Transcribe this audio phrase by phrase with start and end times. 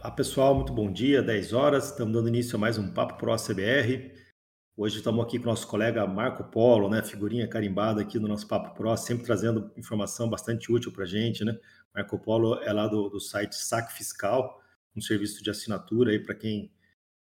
[0.00, 3.32] Olá pessoal, muito bom dia, 10 horas, estamos dando início a mais um Papo Pro
[3.32, 4.14] ACBR.
[4.76, 8.46] Hoje estamos aqui com o nosso colega Marco Polo, né, figurinha carimbada aqui no nosso
[8.46, 11.44] Papo Pro, sempre trazendo informação bastante útil para a gente.
[11.44, 11.58] Né?
[11.92, 14.62] Marco Polo é lá do, do site Saque Fiscal,
[14.94, 16.70] um serviço de assinatura para quem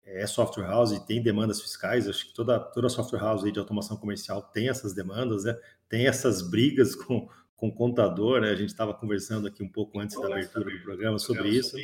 [0.05, 2.07] é software house e tem demandas fiscais.
[2.07, 5.59] Acho que toda, toda software house aí de automação comercial tem essas demandas, né?
[5.89, 8.39] tem essas brigas com, com o contador.
[8.39, 8.49] Né?
[8.49, 11.75] A gente estava conversando aqui um pouco antes da abertura do programa sobre isso.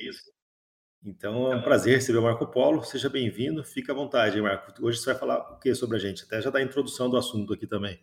[1.08, 2.84] Então é um prazer receber o Marco Polo.
[2.84, 4.74] Seja bem-vindo, fica à vontade, Marco.
[4.86, 6.24] Hoje você vai falar o que sobre a gente?
[6.24, 7.98] Até já dá a introdução do assunto aqui também.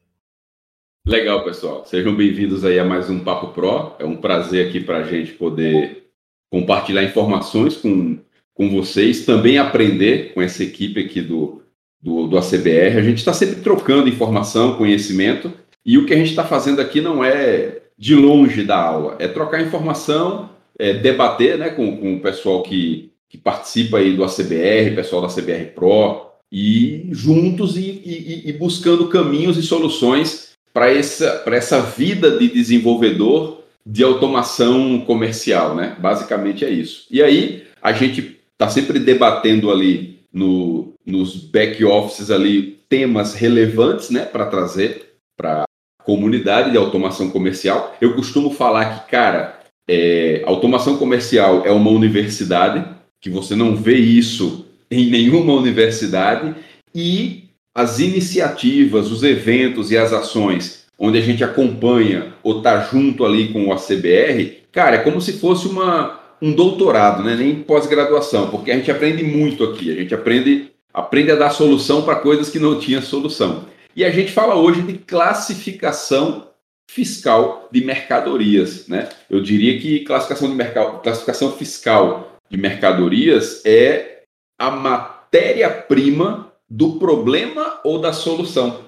[1.06, 1.84] Legal, pessoal.
[1.84, 3.94] Sejam bem-vindos aí a mais um Papo Pro.
[3.98, 6.06] É um prazer aqui para a gente poder
[6.50, 8.20] compartilhar informações com,
[8.54, 11.62] com vocês, também aprender com essa equipe aqui do,
[12.00, 12.96] do, do ACBR.
[12.96, 15.52] A gente está sempre trocando informação, conhecimento,
[15.84, 19.28] e o que a gente está fazendo aqui não é de longe da aula, é
[19.28, 24.94] trocar informação é, debater né, com, com o pessoal que, que participa aí do ACBR,
[24.94, 31.42] pessoal da CBR Pro, e juntos e, e, e buscando caminhos e soluções para essa,
[31.46, 35.96] essa vida de desenvolvedor de automação comercial, né?
[36.00, 37.06] Basicamente é isso.
[37.10, 44.10] E aí a gente está sempre debatendo ali no, nos back offices ali temas relevantes,
[44.10, 47.96] né, para trazer para a comunidade de automação comercial.
[48.00, 52.84] Eu costumo falar que, cara, é, automação comercial é uma universidade,
[53.20, 56.54] que você não vê isso em nenhuma universidade,
[56.94, 63.24] e as iniciativas, os eventos e as ações onde a gente acompanha ou está junto
[63.24, 67.34] ali com o ACBR, cara, é como se fosse uma, um doutorado, né?
[67.34, 72.02] nem pós-graduação, porque a gente aprende muito aqui, a gente aprende, aprende a dar solução
[72.02, 73.64] para coisas que não tinha solução.
[73.96, 76.48] E a gente fala hoje de classificação
[76.90, 79.08] fiscal de mercadorias, né?
[79.28, 84.22] Eu diria que classificação de mercado, classificação fiscal de mercadorias é
[84.58, 88.84] a matéria-prima do problema ou da solução.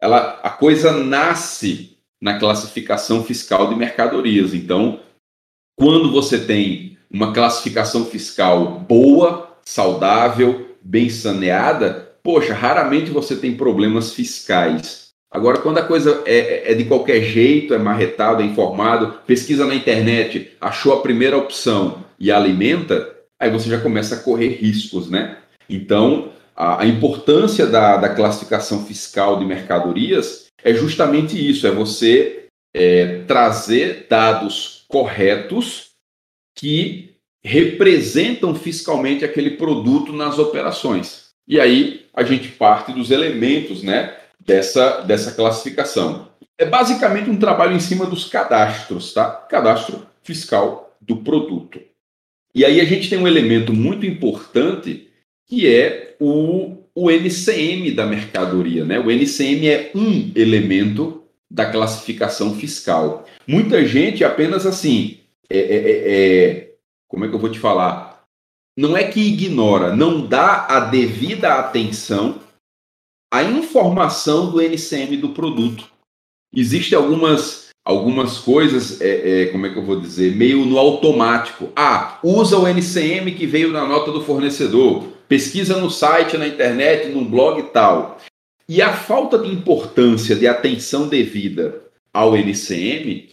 [0.00, 4.54] Ela, a coisa nasce na classificação fiscal de mercadorias.
[4.54, 5.00] Então,
[5.78, 14.12] quando você tem uma classificação fiscal boa, saudável, bem saneada, poxa, raramente você tem problemas
[14.12, 15.07] fiscais.
[15.30, 19.66] Agora, quando a coisa é, é, é, de qualquer jeito, é marretado, é informado, pesquisa
[19.66, 25.10] na internet, achou a primeira opção e alimenta, aí você já começa a correr riscos,
[25.10, 25.38] né?
[25.68, 32.46] Então, a, a importância da, da, classificação fiscal de mercadorias é justamente isso: é você
[32.74, 35.90] é, trazer dados corretos
[36.56, 37.14] que
[37.44, 41.28] representam fiscalmente aquele produto nas operações.
[41.46, 44.17] E aí a gente parte dos elementos, né?
[44.48, 46.26] Dessa, dessa classificação.
[46.56, 49.30] É basicamente um trabalho em cima dos cadastros, tá?
[49.30, 51.78] Cadastro fiscal do produto.
[52.54, 55.06] E aí a gente tem um elemento muito importante
[55.46, 58.98] que é o, o NCM da mercadoria, né?
[58.98, 63.26] O NCM é um elemento da classificação fiscal.
[63.46, 66.70] Muita gente apenas assim, é, é, é, é
[67.06, 68.24] como é que eu vou te falar?
[68.76, 72.40] Não é que ignora, não dá a devida atenção
[73.30, 75.84] a informação do NCM do produto.
[76.54, 81.70] Existem algumas, algumas coisas, é, é, como é que eu vou dizer, meio no automático.
[81.76, 87.08] Ah, usa o NCM que veio na nota do fornecedor, pesquisa no site, na internet,
[87.08, 88.18] num blog e tal.
[88.68, 93.28] E a falta de importância, de atenção devida ao NCM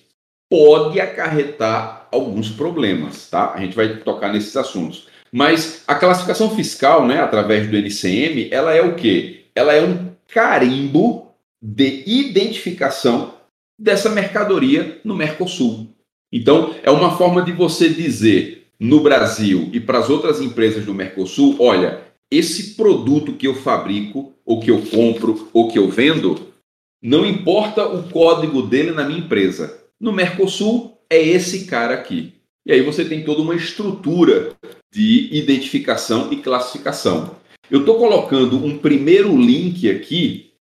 [0.50, 3.54] pode acarretar alguns problemas, tá?
[3.54, 5.08] A gente vai tocar nesses assuntos.
[5.32, 9.45] Mas a classificação fiscal, né, através do NCM, ela é o quê?
[9.56, 13.34] Ela é um carimbo de identificação
[13.80, 15.88] dessa mercadoria no Mercosul.
[16.32, 20.94] Então, é uma forma de você dizer no Brasil e para as outras empresas do
[20.94, 26.54] Mercosul: olha, esse produto que eu fabrico, ou que eu compro, ou que eu vendo,
[27.02, 29.82] não importa o código dele na minha empresa.
[30.00, 32.34] No Mercosul, é esse cara aqui.
[32.66, 34.54] E aí você tem toda uma estrutura
[34.92, 37.36] de identificação e classificação.
[37.70, 40.54] Eu estou colocando um primeiro link aqui,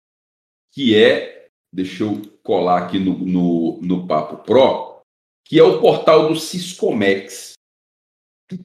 [0.72, 5.00] que é, deixa eu colar aqui no, no, no Papo Pro,
[5.44, 7.52] que é o portal do Siscomex.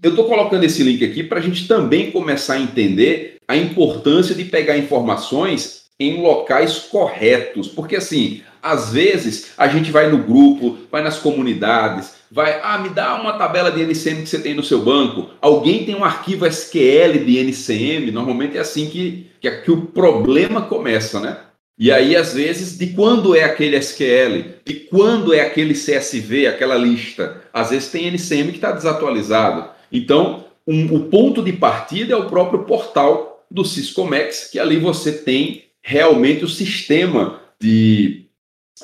[0.02, 4.34] Eu estou colocando esse link aqui para a gente também começar a entender a importância
[4.34, 10.78] de pegar informações em locais corretos, porque assim, às vezes a gente vai no grupo,
[10.92, 14.64] vai nas comunidades, vai, ah, me dá uma tabela de NCM que você tem no
[14.64, 15.30] seu banco.
[15.42, 20.62] Alguém tem um arquivo SQL de NCM, normalmente é assim que, que, que o problema
[20.62, 21.38] começa, né?
[21.82, 26.76] E aí, às vezes, de quando é aquele SQL, de quando é aquele CSV, aquela
[26.76, 27.42] lista.
[27.54, 29.70] Às vezes tem NCM que está desatualizado.
[29.90, 35.14] Então, um, o ponto de partida é o próprio portal do Siscomex, que ali você
[35.14, 38.26] tem realmente o sistema de,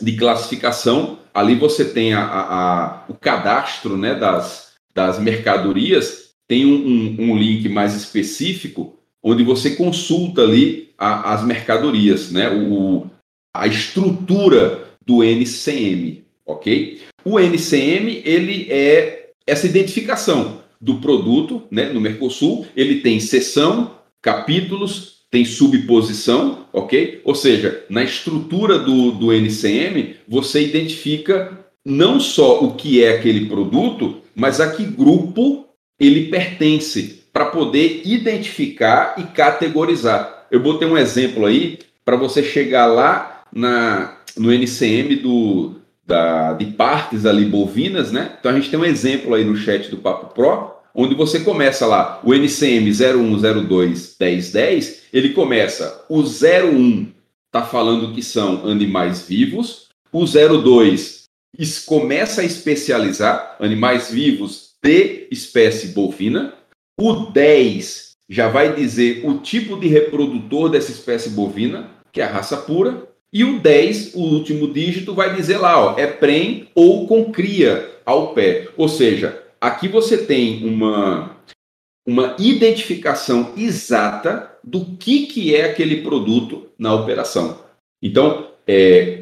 [0.02, 1.20] de classificação.
[1.34, 7.32] Ali você tem a, a, a, o cadastro né, das, das mercadorias, tem um, um,
[7.32, 13.08] um, link mais específico, onde você consulta ali as mercadorias, né, o,
[13.54, 17.02] a estrutura do NCM, ok?
[17.26, 25.15] O NCM, ele é essa identificação do produto, né, no Mercosul, ele tem seção, capítulos,
[25.36, 27.20] tem subposição, ok?
[27.26, 33.48] Ou seja, na estrutura do, do NCM, você identifica não só o que é aquele
[33.48, 35.66] produto, mas a que grupo
[36.00, 40.48] ele pertence, para poder identificar e categorizar.
[40.50, 45.76] Eu botei um exemplo aí para você chegar lá na, no NCM do,
[46.08, 48.38] da, de partes ali bovinas, né?
[48.40, 51.86] Então a gente tem um exemplo aí no chat do Papo Pro, onde você começa
[51.86, 57.12] lá, o NCM 0102 1010, ele começa, o 01
[57.48, 61.26] está falando que são animais vivos, o 02
[61.86, 66.54] começa a especializar animais vivos de espécie bovina,
[67.00, 72.32] o 10 já vai dizer o tipo de reprodutor dessa espécie bovina, que é a
[72.32, 77.06] raça pura, e o 10, o último dígito, vai dizer lá, ó, é prem ou
[77.06, 78.70] com cria ao pé.
[78.78, 81.38] Ou seja, aqui você tem uma,
[82.06, 87.64] uma identificação exata do que, que é aquele produto na operação.
[88.02, 89.22] Então, é,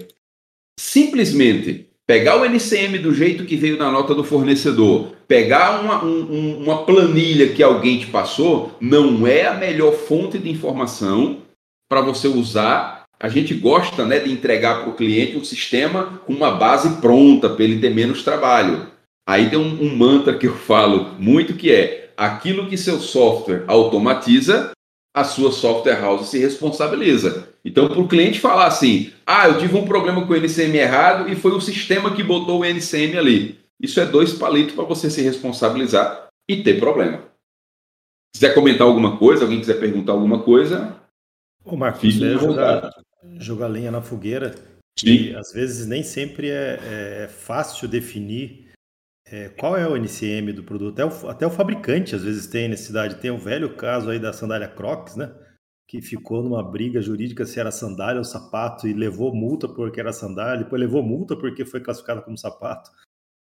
[0.80, 6.64] simplesmente pegar o NCM do jeito que veio na nota do fornecedor, pegar uma, um,
[6.64, 11.42] uma planilha que alguém te passou, não é a melhor fonte de informação
[11.90, 16.34] para você usar a gente gosta né, de entregar para o cliente um sistema com
[16.34, 18.88] uma base pronta para ele ter menos trabalho.
[19.28, 23.64] Aí tem um, um, mantra que eu falo muito que é aquilo que seu software
[23.68, 24.72] automatiza,
[25.16, 27.48] a sua software house se responsabiliza.
[27.64, 31.30] Então, para o cliente falar assim, ah, eu tive um problema com o NCM errado
[31.30, 33.60] e foi o sistema que botou o NCM ali.
[33.82, 37.20] Isso é dois palitos para você se responsabilizar e ter problema.
[38.36, 41.00] Se quiser comentar alguma coisa, alguém quiser perguntar alguma coisa,
[41.64, 42.90] Ô, Marcos, você jogar,
[43.40, 44.54] jogar lenha na fogueira.
[45.04, 48.63] E às vezes nem sempre é, é, é fácil definir
[49.26, 50.94] é, qual é o NCM do produto.
[50.94, 53.16] Até o, até o, fabricante às vezes tem necessidade.
[53.16, 55.34] Tem o velho caso aí da sandália Crocs, né?
[55.88, 60.12] Que ficou numa briga jurídica se era sandália ou sapato e levou multa porque era
[60.12, 62.92] sandália, depois levou multa porque foi classificada como sapato.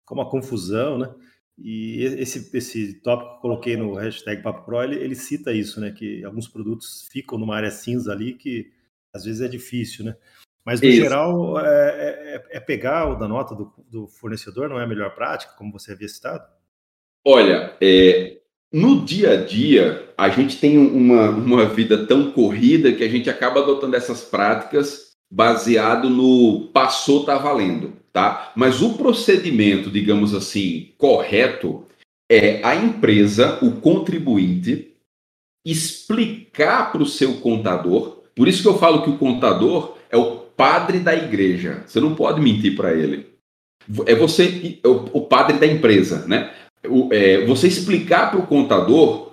[0.01, 1.13] Ficou uma confusão, né?
[1.57, 5.91] E esse, esse tópico que coloquei no hashtag Papo Pro, ele, ele cita isso, né?
[5.91, 8.71] Que alguns produtos ficam numa área cinza ali que
[9.13, 10.17] às vezes é difícil, né?
[10.65, 11.01] Mas, no Isso.
[11.01, 15.13] geral, é, é, é, pegar o da nota do, do, fornecedor, não é a melhor
[15.15, 16.43] prática, como você havia citado?
[17.25, 18.37] Olha, é,
[18.71, 23.29] no dia a dia, a gente tem uma, uma vida tão corrida que a gente
[23.29, 28.51] acaba adotando essas práticas baseado no passou, tá valendo, tá?
[28.55, 31.85] Mas o procedimento, digamos assim, correto
[32.29, 34.93] é a empresa, o contribuinte,
[35.65, 40.40] explicar para o seu contador por isso que eu falo que o contador é o
[40.61, 41.83] padre da igreja.
[41.87, 43.25] Você não pode mentir para ele.
[44.05, 46.51] É você, o padre da empresa, né?
[47.11, 49.31] é, você explicar para o contador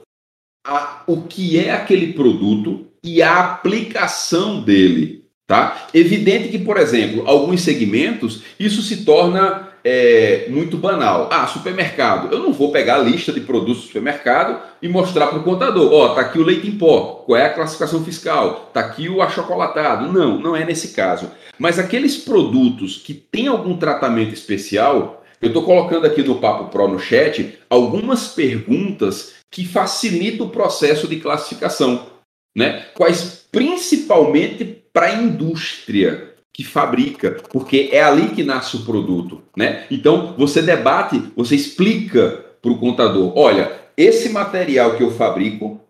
[0.66, 5.88] a, o que é aquele produto e a aplicação dele, tá?
[5.92, 11.30] Evidente que, por exemplo, alguns segmentos isso se torna é, muito banal.
[11.32, 12.30] Ah, supermercado.
[12.30, 15.90] Eu não vou pegar a lista de produtos do supermercado e mostrar para o contador.
[15.90, 17.22] Ó, oh, tá aqui o leite em pó.
[17.24, 18.70] Qual é a classificação fiscal?
[18.74, 20.12] Tá aqui o achocolatado.
[20.12, 21.30] Não, não é nesse caso.
[21.58, 26.86] Mas aqueles produtos que têm algum tratamento especial, eu estou colocando aqui no Papo Pro
[26.86, 32.06] no chat algumas perguntas que facilitam o processo de classificação.
[32.54, 32.84] Né?
[32.94, 39.86] Quais principalmente para a indústria que fabrica, porque é ali que nasce o produto, né?
[39.90, 45.80] Então você debate, você explica para o contador, olha, esse material que eu fabrico,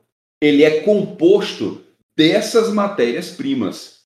[0.43, 1.83] ele é composto
[2.17, 3.99] dessas matérias primas.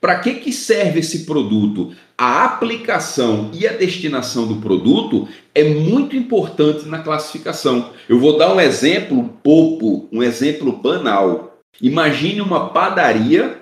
[0.00, 1.94] Para que que serve esse produto?
[2.18, 7.92] A aplicação e a destinação do produto é muito importante na classificação.
[8.08, 11.58] Eu vou dar um exemplo pouco, um exemplo banal.
[11.80, 13.60] Imagine uma padaria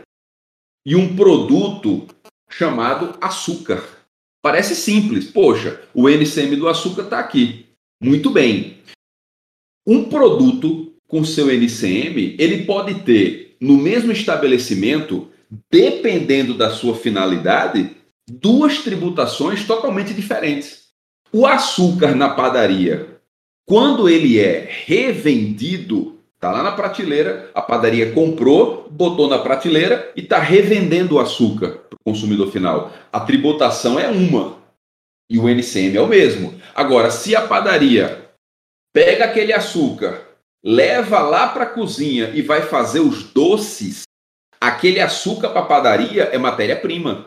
[0.86, 2.06] e um produto
[2.50, 3.82] chamado açúcar.
[4.42, 5.26] Parece simples.
[5.30, 7.66] Poxa, o NCM do açúcar está aqui.
[8.02, 8.78] Muito bem.
[9.86, 15.28] Um produto com seu NCM, ele pode ter no mesmo estabelecimento,
[15.70, 17.96] dependendo da sua finalidade,
[18.30, 20.90] duas tributações totalmente diferentes.
[21.32, 23.18] O açúcar na padaria,
[23.66, 30.22] Quando ele é revendido, tá lá na prateleira, a padaria comprou, botou na prateleira e
[30.22, 32.90] está revendendo o açúcar para o consumidor final.
[33.12, 34.56] A tributação é uma
[35.28, 36.58] e o NCM é o mesmo.
[36.74, 38.30] Agora, se a padaria
[38.92, 40.28] pega aquele açúcar,
[40.64, 44.02] leva lá para a cozinha e vai fazer os doces,
[44.58, 47.26] aquele açúcar para a padaria é matéria-prima.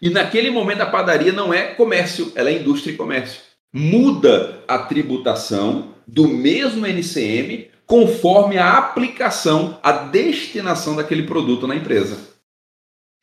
[0.00, 3.40] E naquele momento a padaria não é comércio, ela é indústria e comércio.
[3.72, 12.18] Muda a tributação do mesmo NCM conforme a aplicação, a destinação daquele produto na empresa.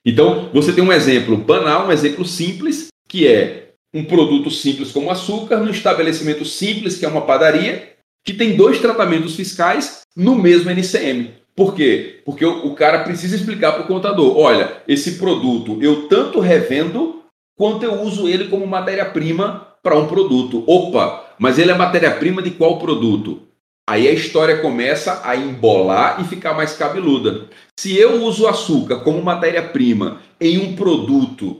[0.05, 5.11] Então, você tem um exemplo banal, um exemplo simples, que é um produto simples como
[5.11, 10.69] açúcar, num estabelecimento simples, que é uma padaria, que tem dois tratamentos fiscais no mesmo
[10.69, 11.31] NCM.
[11.55, 12.21] Por quê?
[12.25, 17.23] Porque o, o cara precisa explicar para o contador: olha, esse produto eu tanto revendo
[17.57, 20.63] quanto eu uso ele como matéria-prima para um produto.
[20.65, 23.41] Opa, mas ele é matéria-prima de qual produto?
[23.89, 27.49] Aí a história começa a embolar e ficar mais cabeluda.
[27.79, 31.59] Se eu uso açúcar como matéria-prima em um produto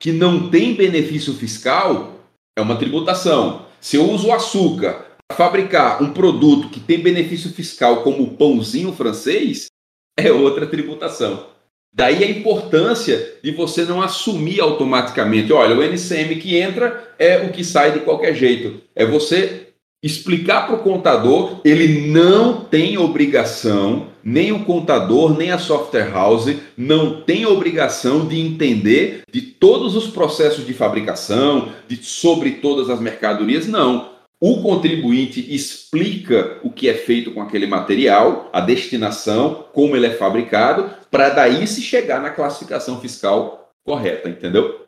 [0.00, 2.20] que não tem benefício fiscal,
[2.56, 3.66] é uma tributação.
[3.80, 8.92] Se eu uso açúcar para fabricar um produto que tem benefício fiscal, como o pãozinho
[8.92, 9.66] francês,
[10.16, 11.46] é outra tributação.
[11.92, 17.50] Daí a importância de você não assumir automaticamente, olha, o NCM que entra é o
[17.50, 18.82] que sai de qualquer jeito.
[18.94, 19.65] É você
[20.02, 26.54] explicar para o contador, ele não tem obrigação, nem o contador, nem a software house,
[26.76, 33.00] não tem obrigação de entender de todos os processos de fabricação, de sobre todas as
[33.00, 34.16] mercadorias, não.
[34.38, 40.10] O contribuinte explica o que é feito com aquele material, a destinação, como ele é
[40.10, 44.85] fabricado, para daí se chegar na classificação fiscal correta, entendeu?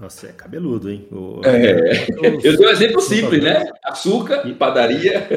[0.00, 1.06] Nossa, é cabeludo, hein?
[1.12, 1.42] O...
[1.44, 2.08] É.
[2.42, 3.70] Eu dei um exemplo simples, né?
[3.84, 5.28] Açúcar e padaria.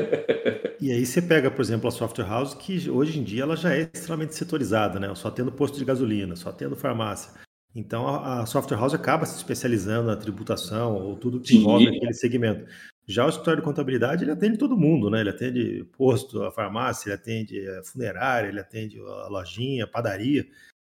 [0.79, 3.75] E aí você pega, por exemplo, a software house, que hoje em dia ela já
[3.75, 5.13] é extremamente setorizada, né?
[5.15, 7.33] Só tendo posto de gasolina, só tendo farmácia.
[7.75, 12.65] Então a, software house acaba se especializando na tributação ou tudo que envolve aquele segmento.
[13.05, 15.19] Já o escritório de contabilidade, ele atende todo mundo, né?
[15.19, 20.47] Ele atende posto, a farmácia, ele atende a funerária, ele atende a lojinha, a padaria.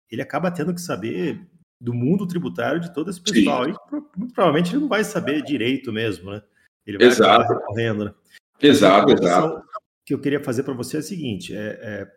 [0.10, 1.46] Ele acaba tendo que saber
[1.80, 3.66] do mundo tributário de todo esse pessoal.
[3.66, 3.72] Sim.
[3.72, 6.42] E muito provavelmente ele não vai saber direito mesmo, né?
[6.86, 7.60] Ele vai exato.
[7.66, 8.14] correndo, né?
[8.60, 9.64] Exato, exato.
[10.06, 12.12] que eu queria fazer para você é a seguinte: é, é,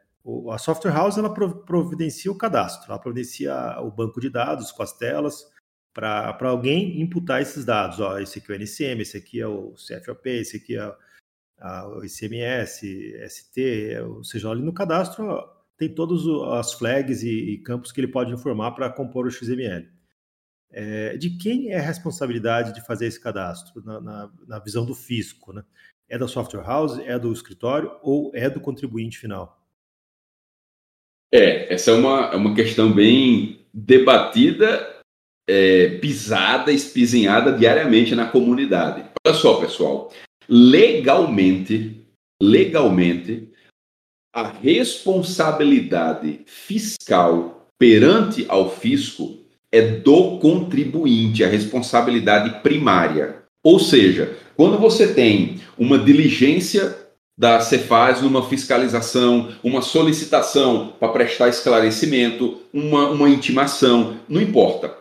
[0.51, 4.97] a software house ela providencia o cadastro, ela providencia o banco de dados com as
[4.97, 5.51] telas
[5.93, 8.01] para alguém imputar esses dados.
[8.01, 10.93] Ó, esse aqui é o NCM, esse aqui é o CFOP, esse aqui é
[11.59, 16.27] a, o ICMS, ST, ou seja, ali no cadastro tem todas
[16.59, 19.89] as flags e, e, campos que ele pode informar para compor o XML.
[20.71, 24.95] É, de quem é a responsabilidade de fazer esse cadastro na, na, na, visão do
[24.95, 25.55] fisco?
[25.55, 25.65] Né?
[26.07, 29.59] É da software house, é do escritório ou é do contribuinte final?
[31.33, 35.01] É, essa é uma, é uma questão bem debatida,
[35.49, 39.09] é, pisada, espizinhada diariamente na comunidade.
[39.27, 40.13] Olha só, pessoal,
[40.47, 42.07] legalmente,
[42.41, 43.50] legalmente,
[44.33, 49.39] a responsabilidade fiscal perante ao fisco
[49.73, 53.43] é do contribuinte, a responsabilidade primária.
[53.63, 56.97] Ou seja, quando você tem uma diligência
[57.37, 64.95] da Cefaz numa fiscalização, uma solicitação para prestar esclarecimento, uma, uma intimação, não importa.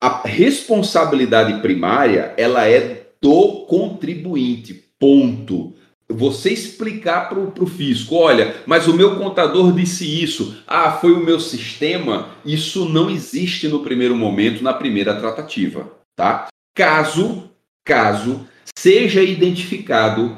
[0.00, 5.74] A responsabilidade primária, ela é do contribuinte, ponto
[6.12, 11.24] você explicar para o fisco, olha, mas o meu contador disse isso, ah, foi o
[11.24, 16.48] meu sistema, isso não existe no primeiro momento, na primeira tratativa, tá?
[16.74, 17.50] Caso,
[17.84, 20.36] caso seja identificado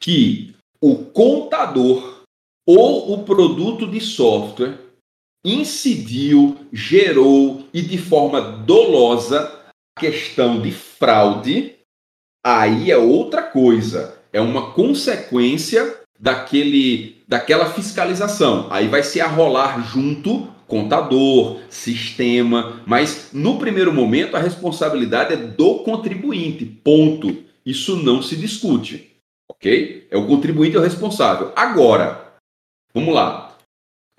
[0.00, 2.22] que o contador
[2.66, 4.78] ou o produto de software
[5.44, 11.76] incidiu, gerou e de forma dolosa a questão de fraude,
[12.44, 18.66] aí é outra coisa é uma consequência daquele, daquela fiscalização.
[18.70, 25.78] Aí vai se arrolar junto contador, sistema, mas no primeiro momento a responsabilidade é do
[25.78, 26.64] contribuinte.
[26.64, 27.44] Ponto.
[27.64, 29.16] Isso não se discute.
[29.50, 30.06] Ok?
[30.10, 31.52] É o contribuinte o responsável.
[31.56, 32.34] Agora,
[32.94, 33.56] vamos lá.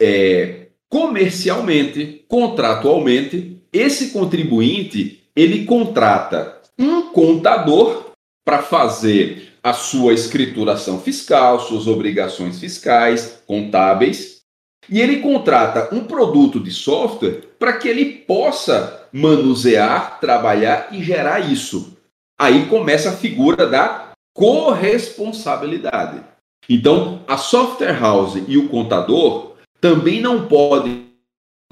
[0.02, 8.12] É, comercialmente, contratualmente, esse contribuinte ele contrata um contador
[8.44, 14.40] para fazer a sua escrituração fiscal, suas obrigações fiscais, contábeis,
[14.90, 21.40] e ele contrata um produto de software para que ele possa manusear, trabalhar e gerar
[21.52, 21.98] isso.
[22.40, 26.24] Aí começa a figura da corresponsabilidade.
[26.68, 31.10] Então, a software house e o contador também não podem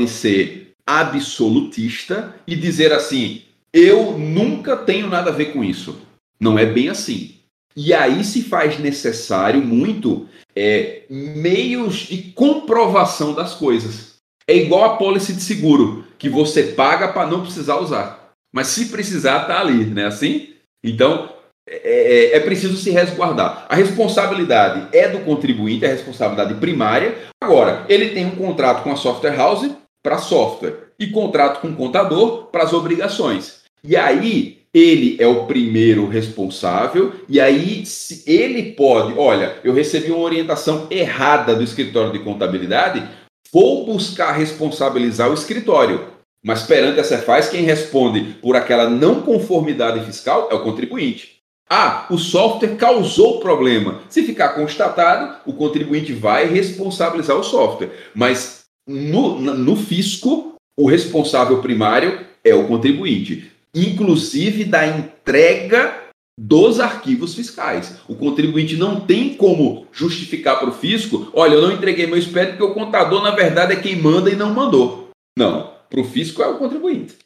[0.06, 6.02] ser absolutista e dizer assim: eu nunca tenho nada a ver com isso.
[6.40, 7.37] Não é bem assim.
[7.78, 14.16] E aí se faz necessário muito é, meios de comprovação das coisas.
[14.48, 18.32] É igual a pólice de seguro, que você paga para não precisar usar.
[18.52, 20.08] Mas se precisar, tá ali, né?
[20.08, 20.56] Assim?
[20.84, 21.30] Então,
[21.70, 23.68] é, é, é, preciso se resguardar.
[23.70, 27.16] A responsabilidade é do contribuinte, é a responsabilidade primária.
[27.40, 29.70] Agora, ele tem um contrato com a software house
[30.02, 33.62] para software e contrato com o contador para as obrigações.
[33.84, 40.12] E aí, ele é o primeiro responsável, e aí se ele pode, olha, eu recebi
[40.12, 43.04] uma orientação errada do escritório de contabilidade,
[43.52, 46.06] vou buscar responsabilizar o escritório.
[46.44, 51.38] Mas perante a Cefaz, quem responde por aquela não conformidade fiscal é o contribuinte.
[51.68, 54.02] Ah, o software causou problema.
[54.10, 57.90] Se ficar constatado, o contribuinte vai responsabilizar o software.
[58.14, 63.52] Mas no, no fisco, o responsável primário é o contribuinte,
[63.86, 66.08] inclusive da entrega
[66.40, 68.00] dos arquivos fiscais.
[68.08, 72.52] O contribuinte não tem como justificar para o fisco: olha, eu não entreguei meu SPED
[72.52, 75.10] porque o contador, na verdade, é quem manda e não mandou.
[75.38, 77.18] Não, para o fisco é o contribuinte.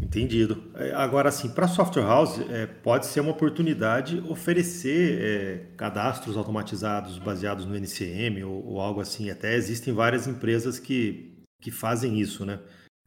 [0.00, 0.62] Entendido.
[0.74, 7.18] É, agora, assim, para software house, é, pode ser uma oportunidade oferecer é, cadastros automatizados
[7.18, 9.30] baseados no NCM ou, ou, algo assim.
[9.30, 12.60] Até existem várias empresas que, que fazem isso, né?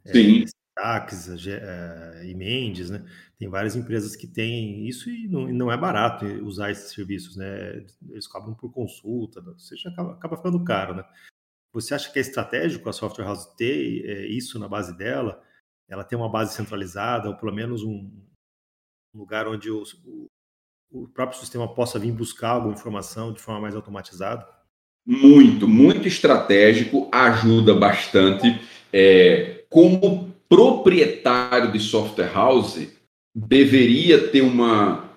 [0.06, 0.46] É, Sim.
[0.82, 1.28] Tax,
[2.24, 3.06] e Mendes, né?
[3.38, 7.36] Tem várias empresas que têm isso e não, e não, é barato usar esses serviços,
[7.36, 7.86] né?
[8.10, 11.04] Eles cobram por consulta, ou seja, acaba, acaba ficando caro, né?
[11.74, 15.42] Você acha que é estratégico a software house ter é, isso na base dela?
[15.90, 18.10] ela tem uma base centralizada, ou pelo menos um
[19.14, 19.84] lugar onde o,
[20.92, 24.48] o próprio sistema possa vir buscar alguma informação de forma mais automatizada?
[25.06, 28.62] Muito, muito estratégico, ajuda bastante.
[28.94, 32.88] É, como proprietário de software house,
[33.36, 35.08] deveria ter uma.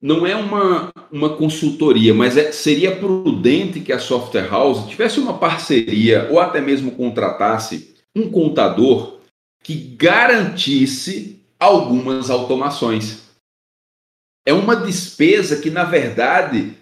[0.00, 5.38] Não é uma, uma consultoria, mas é, seria prudente que a software house tivesse uma
[5.38, 9.18] parceria ou até mesmo contratasse um contador
[9.62, 13.28] que garantisse algumas automações.
[14.46, 16.74] É uma despesa que, na verdade,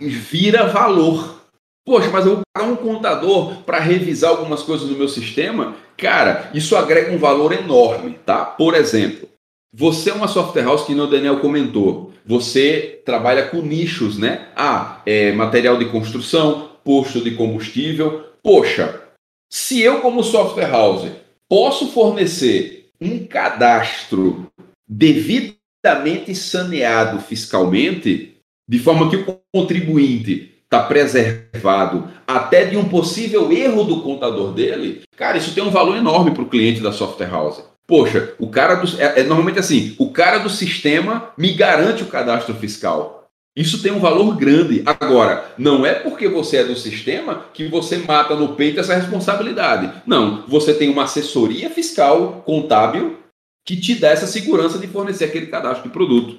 [0.00, 1.39] vira valor.
[1.86, 5.76] Poxa, mas eu vou pagar um contador para revisar algumas coisas no meu sistema?
[5.96, 8.44] Cara, isso agrega um valor enorme, tá?
[8.44, 9.28] Por exemplo,
[9.72, 12.12] você é uma software house que o Daniel comentou.
[12.26, 14.48] Você trabalha com nichos, né?
[14.54, 18.24] Ah, é material de construção, posto de combustível.
[18.42, 19.02] Poxa,
[19.50, 21.10] se eu, como software house,
[21.48, 24.46] posso fornecer um cadastro
[24.88, 28.36] devidamente saneado fiscalmente,
[28.68, 35.02] de forma que o contribuinte está preservado até de um possível erro do contador dele,
[35.16, 37.64] cara, isso tem um valor enorme para o cliente da software house.
[37.88, 39.00] Poxa, o cara do.
[39.00, 43.28] É, é, normalmente assim, o cara do sistema me garante o cadastro fiscal.
[43.56, 44.84] Isso tem um valor grande.
[44.86, 49.92] Agora, não é porque você é do sistema que você mata no peito essa responsabilidade.
[50.06, 53.18] Não, você tem uma assessoria fiscal, contábil,
[53.66, 56.38] que te dá essa segurança de fornecer aquele cadastro de produto.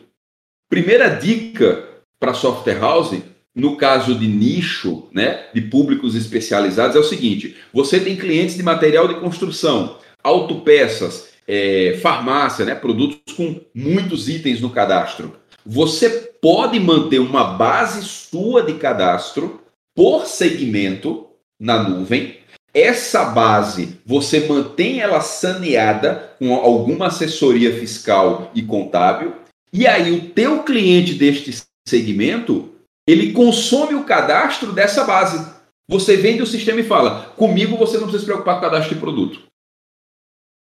[0.70, 1.86] Primeira dica
[2.18, 3.22] para software house,
[3.56, 8.64] no caso de nicho, né, de públicos especializados, é o seguinte: você tem clientes de
[8.64, 15.36] material de construção, autopeças, é, farmácia, né, produtos com muitos itens no cadastro.
[15.66, 16.10] Você
[16.42, 19.62] pode manter uma base sua de cadastro
[19.96, 21.28] por segmento
[21.60, 22.38] na nuvem.
[22.74, 29.36] Essa base você mantém ela saneada com alguma assessoria fiscal e contábil.
[29.74, 32.71] E aí o teu cliente deste segmento,
[33.12, 35.46] ele consome o cadastro dessa base.
[35.90, 38.96] Você vende o sistema e fala: "Comigo você não precisa se preocupar com o cadastro
[38.96, 39.52] de produto".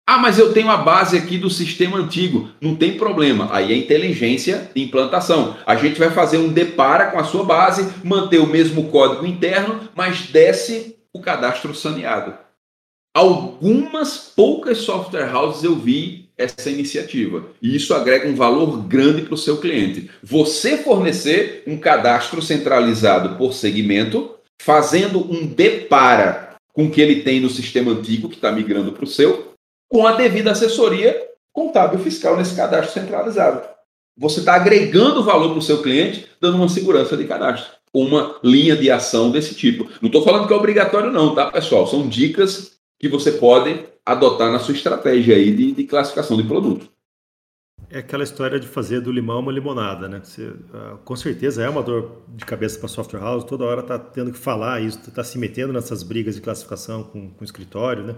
[0.07, 2.49] Ah, mas eu tenho a base aqui do sistema antigo.
[2.59, 3.47] Não tem problema.
[3.49, 5.55] Aí é inteligência de implantação.
[5.65, 9.87] A gente vai fazer um depara com a sua base, manter o mesmo código interno,
[9.95, 12.33] mas desce o cadastro saneado.
[13.15, 17.45] Algumas poucas software houses eu vi essa iniciativa.
[17.61, 20.09] E isso agrega um valor grande para o seu cliente.
[20.23, 27.39] Você fornecer um cadastro centralizado por segmento, fazendo um depara com o que ele tem
[27.39, 29.53] no sistema antigo, que está migrando para o seu,
[29.89, 31.15] com a devida assessoria
[31.53, 33.67] contábil fiscal nesse cadastro centralizado.
[34.17, 38.75] Você está agregando valor para o seu cliente, dando uma segurança de cadastro, uma linha
[38.75, 39.89] de ação desse tipo.
[40.01, 41.87] Não estou falando que é obrigatório, não, tá, pessoal?
[41.87, 46.87] São dicas que você pode adotar na sua estratégia aí de, de classificação de produto.
[47.89, 50.21] É aquela história de fazer do limão uma limonada, né?
[50.23, 53.97] Você, uh, com certeza é uma dor de cabeça para software house, toda hora tá
[53.97, 58.03] tendo que falar isso, tá se metendo nessas brigas de classificação com, com o escritório,
[58.03, 58.15] né?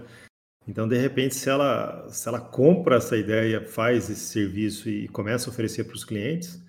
[0.68, 5.48] Então, de repente, se ela, se ela compra essa ideia, faz esse serviço e começa
[5.48, 6.62] a oferecer para os clientes,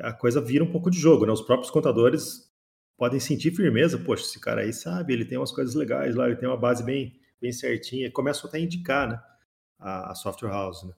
[0.00, 1.32] a coisa vira um pouco de jogo, né?
[1.32, 2.50] Os próprios contadores
[2.96, 6.36] podem sentir firmeza, poxa, esse cara aí sabe, ele tem umas coisas legais lá, ele
[6.36, 9.20] tem uma base bem, bem certinha, começa até a indicar, né?
[9.78, 10.92] A, a software house, né?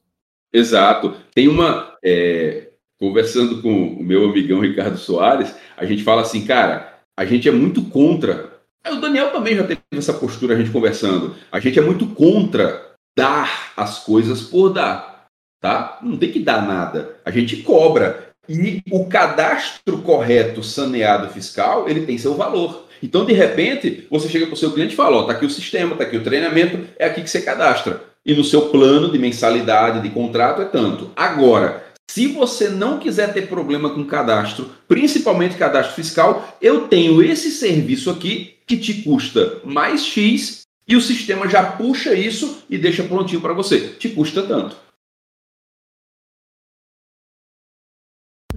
[0.53, 1.17] Exato.
[1.35, 1.97] Tem uma.
[2.05, 7.49] É, conversando com o meu amigão Ricardo Soares, a gente fala assim, cara, a gente
[7.49, 8.59] é muito contra.
[8.87, 11.37] O Daniel também já teve essa postura, a gente conversando.
[11.51, 15.27] A gente é muito contra dar as coisas por dar.
[15.61, 15.99] Tá?
[16.03, 17.17] Não tem que dar nada.
[17.25, 18.31] A gente cobra.
[18.49, 22.86] E o cadastro correto saneado fiscal, ele tem seu valor.
[23.03, 25.51] Então, de repente, você chega para o seu cliente e fala: ó, tá aqui o
[25.51, 29.19] sistema, tá aqui o treinamento, é aqui que você cadastra e no seu plano de
[29.19, 31.13] mensalidade, de contrato, é tanto.
[31.15, 37.53] Agora, se você não quiser ter problema com cadastro, principalmente cadastro fiscal, eu tenho esse
[37.53, 43.05] serviço aqui que te custa mais X e o sistema já puxa isso e deixa
[43.05, 43.95] prontinho para você.
[43.95, 44.77] Te custa tanto.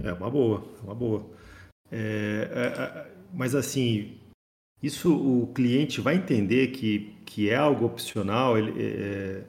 [0.02, 1.26] É uma boa, uma boa.
[1.92, 4.18] É, é, é, mas assim,
[4.82, 9.42] isso o cliente vai entender que, que é algo opcional, ele, é,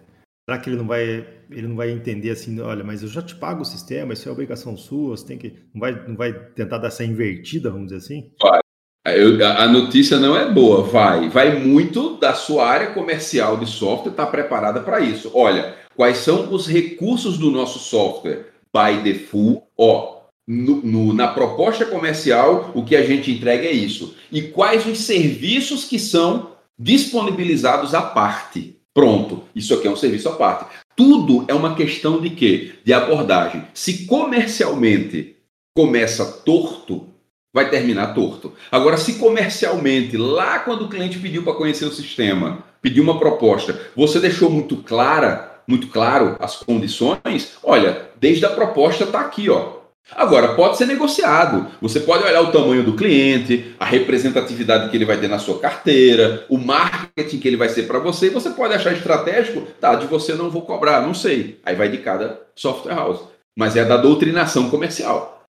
[0.51, 3.35] Será que ele não vai ele não vai entender assim, olha, mas eu já te
[3.35, 6.77] pago o sistema, isso é obrigação sua, você tem que não vai não vai tentar
[6.77, 8.31] dar essa invertida, vamos dizer assim?
[8.41, 8.59] Vai.
[9.05, 14.11] Eu, a notícia não é boa, vai, vai muito da sua área comercial de software
[14.11, 15.31] estar tá preparada para isso.
[15.33, 19.63] Olha, quais são os recursos do nosso software by default?
[19.75, 20.20] Ó,
[20.51, 24.15] no, no, na proposta comercial, o que a gente entrega é isso.
[24.29, 28.75] E quais os serviços que são disponibilizados à parte?
[28.93, 30.65] Pronto, isso aqui é um serviço à parte.
[30.93, 32.73] Tudo é uma questão de quê?
[32.83, 33.63] De abordagem.
[33.73, 35.37] Se comercialmente
[35.73, 37.07] começa torto,
[37.53, 38.51] vai terminar torto.
[38.69, 43.79] Agora, se comercialmente, lá quando o cliente pediu para conhecer o sistema, pediu uma proposta,
[43.95, 49.80] você deixou muito clara, muito claro as condições, olha, desde a proposta está aqui, ó.
[50.11, 51.67] Agora, pode ser negociado.
[51.81, 55.59] Você pode olhar o tamanho do cliente, a representatividade que ele vai ter na sua
[55.59, 59.95] carteira, o marketing que ele vai ser para você, e você pode achar estratégico, tá,
[59.95, 61.59] de você não vou cobrar, não sei.
[61.63, 63.21] Aí vai de cada software house.
[63.57, 65.45] Mas é da doutrinação comercial.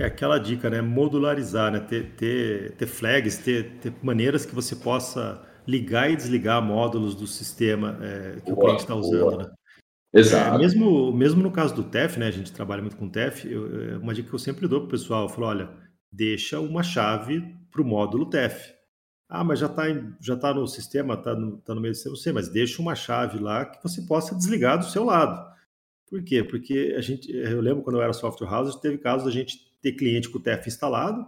[0.00, 0.80] É aquela dica, né?
[0.80, 1.80] Modularizar, né?
[1.80, 7.26] Ter, ter, ter flags, ter, ter maneiras que você possa ligar e desligar módulos do
[7.26, 9.50] sistema é, que boa, o cliente está usando, né?
[10.14, 10.54] Exato.
[10.54, 12.28] É, mesmo, mesmo no caso do TEF, né?
[12.28, 14.86] A gente trabalha muito com TEF, eu, é, uma dica que eu sempre dou para
[14.86, 15.70] o pessoal, eu falo, olha,
[16.10, 18.72] deixa uma chave para o módulo TEF.
[19.28, 19.82] Ah, mas já está
[20.20, 22.94] já tá no sistema, está no, tá no meio do sistema, sei, mas deixa uma
[22.94, 25.52] chave lá que você possa desligar do seu lado.
[26.06, 26.44] Por quê?
[26.44, 29.92] Porque a gente, eu lembro quando eu era software house, teve casos da gente ter
[29.92, 31.26] cliente com o TEF instalado,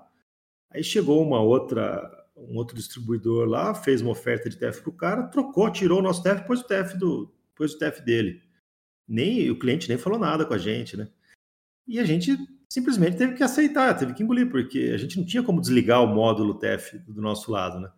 [0.70, 4.92] aí chegou uma outra, um outro distribuidor lá, fez uma oferta de TEF para o
[4.92, 8.45] cara, trocou, tirou o nosso TEF, pôs o TEF, do, pôs o TEF dele
[9.08, 11.08] nem o cliente nem falou nada com a gente, né?
[11.86, 12.36] E a gente
[12.68, 16.06] simplesmente teve que aceitar, teve que engolir, porque a gente não tinha como desligar o
[16.06, 17.90] módulo TEF do nosso lado, né?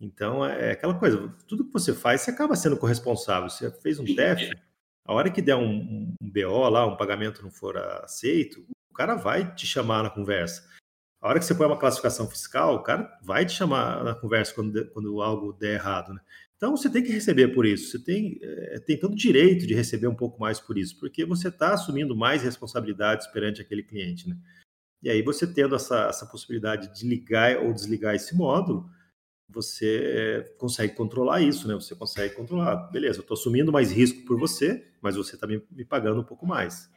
[0.00, 3.48] Então é, é aquela coisa, tudo que você faz, você acaba sendo corresponsável.
[3.48, 4.50] Você fez um TEF,
[5.06, 9.14] a hora que der um, um BO lá, um pagamento não for aceito, o cara
[9.14, 10.66] vai te chamar na conversa.
[11.20, 14.54] A hora que você põe uma classificação fiscal, o cara vai te chamar na conversa
[14.54, 16.20] quando, quando algo der errado, né?
[16.64, 20.06] Então você tem que receber por isso, você tem, é, tem todo direito de receber
[20.06, 24.26] um pouco mais por isso, porque você está assumindo mais responsabilidades perante aquele cliente.
[24.26, 24.34] Né?
[25.02, 28.88] E aí você tendo essa, essa possibilidade de ligar ou desligar esse módulo,
[29.46, 31.74] você é, consegue controlar isso, né?
[31.74, 32.76] Você consegue controlar.
[32.90, 36.24] Beleza, eu estou assumindo mais risco por você, mas você está me, me, pagando um
[36.24, 36.90] pouco mais.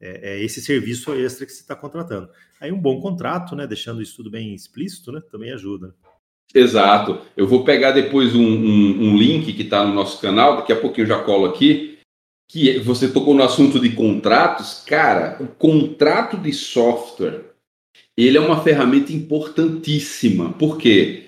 [0.00, 2.30] É, é esse serviço extra que você está contratando.
[2.60, 3.66] Aí um bom contrato, né?
[3.66, 5.20] Deixando isso tudo bem explícito, né?
[5.28, 5.92] Também ajuda.
[6.54, 7.20] Exato.
[7.36, 10.80] Eu vou pegar depois um, um, um link que está no nosso canal, daqui a
[10.80, 11.98] pouquinho eu já colo aqui,
[12.50, 14.82] que é, você tocou no assunto de contratos.
[14.86, 17.44] Cara, o contrato de software,
[18.16, 21.26] ele é uma ferramenta importantíssima, porque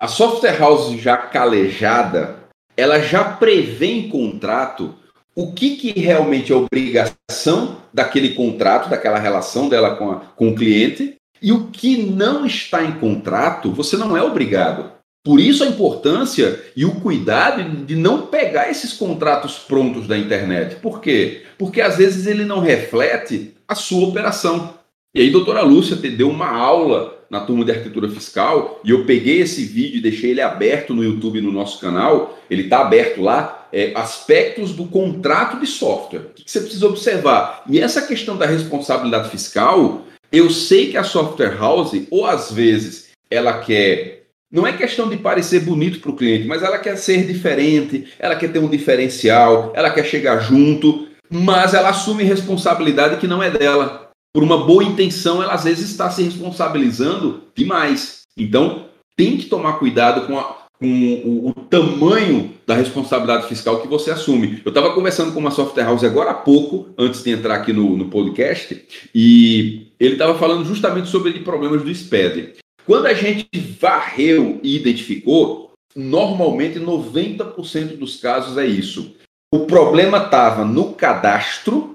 [0.00, 2.44] a software house já calejada,
[2.76, 4.94] ela já prevê em contrato
[5.36, 10.54] o que, que realmente é obrigação daquele contrato, daquela relação dela com, a, com o
[10.54, 14.90] cliente, e o que não está em contrato, você não é obrigado.
[15.22, 20.76] Por isso a importância e o cuidado de não pegar esses contratos prontos da internet.
[20.76, 21.42] Por quê?
[21.58, 24.72] Porque às vezes ele não reflete a sua operação.
[25.14, 29.40] E aí, doutora Lúcia deu uma aula na turma de arquitetura fiscal e eu peguei
[29.40, 32.38] esse vídeo e deixei ele aberto no YouTube no nosso canal.
[32.48, 33.68] Ele está aberto lá.
[33.74, 36.20] é, aspectos do contrato de software.
[36.20, 37.64] O que você precisa observar?
[37.68, 40.04] E essa questão da responsabilidade fiscal,
[40.34, 44.24] eu sei que a software house, ou às vezes, ela quer.
[44.50, 48.36] Não é questão de parecer bonito para o cliente, mas ela quer ser diferente, ela
[48.36, 53.50] quer ter um diferencial, ela quer chegar junto, mas ela assume responsabilidade que não é
[53.50, 54.10] dela.
[54.32, 58.22] Por uma boa intenção, ela às vezes está se responsabilizando demais.
[58.36, 63.88] Então, tem que tomar cuidado com a, com o, o, tamanho da responsabilidade fiscal que
[63.88, 64.60] você assume.
[64.64, 67.96] Eu estava conversando com uma software house agora há pouco, antes de entrar aqui no,
[67.96, 68.84] no podcast,
[69.14, 72.54] e ele estava falando justamente sobre problemas do SPED.
[72.86, 73.48] Quando a gente
[73.80, 79.16] varreu e identificou, normalmente 90% dos casos é isso.
[79.52, 81.94] O problema estava no cadastro,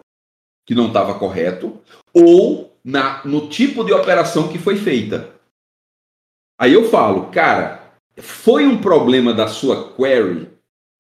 [0.66, 1.80] que não estava correto,
[2.14, 5.36] ou na, no tipo de operação que foi feita.
[6.60, 7.79] Aí eu falo, cara,
[8.22, 10.50] foi um problema da sua query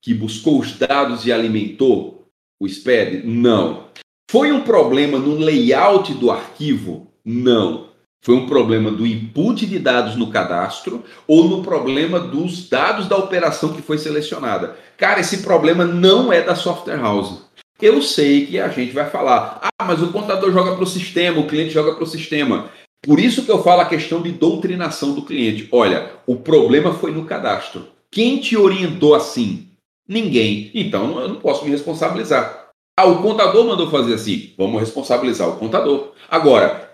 [0.01, 2.27] que buscou os dados e alimentou
[2.59, 3.25] o SPED?
[3.25, 3.89] Não.
[4.29, 7.11] Foi um problema no layout do arquivo?
[7.25, 7.89] Não.
[8.21, 13.15] Foi um problema do input de dados no cadastro ou no problema dos dados da
[13.15, 14.75] operação que foi selecionada.
[14.97, 17.49] Cara, esse problema não é da software house.
[17.81, 21.39] Eu sei que a gente vai falar, ah, mas o contador joga para o sistema,
[21.39, 22.69] o cliente joga para o sistema.
[23.01, 25.67] Por isso que eu falo a questão de doutrinação do cliente.
[25.71, 27.87] Olha, o problema foi no cadastro.
[28.11, 29.69] Quem te orientou assim?
[30.07, 30.71] Ninguém.
[30.73, 32.69] Então eu não posso me responsabilizar.
[32.97, 34.53] Ah, o contador mandou fazer assim.
[34.57, 36.13] Vamos responsabilizar o contador.
[36.29, 36.93] Agora,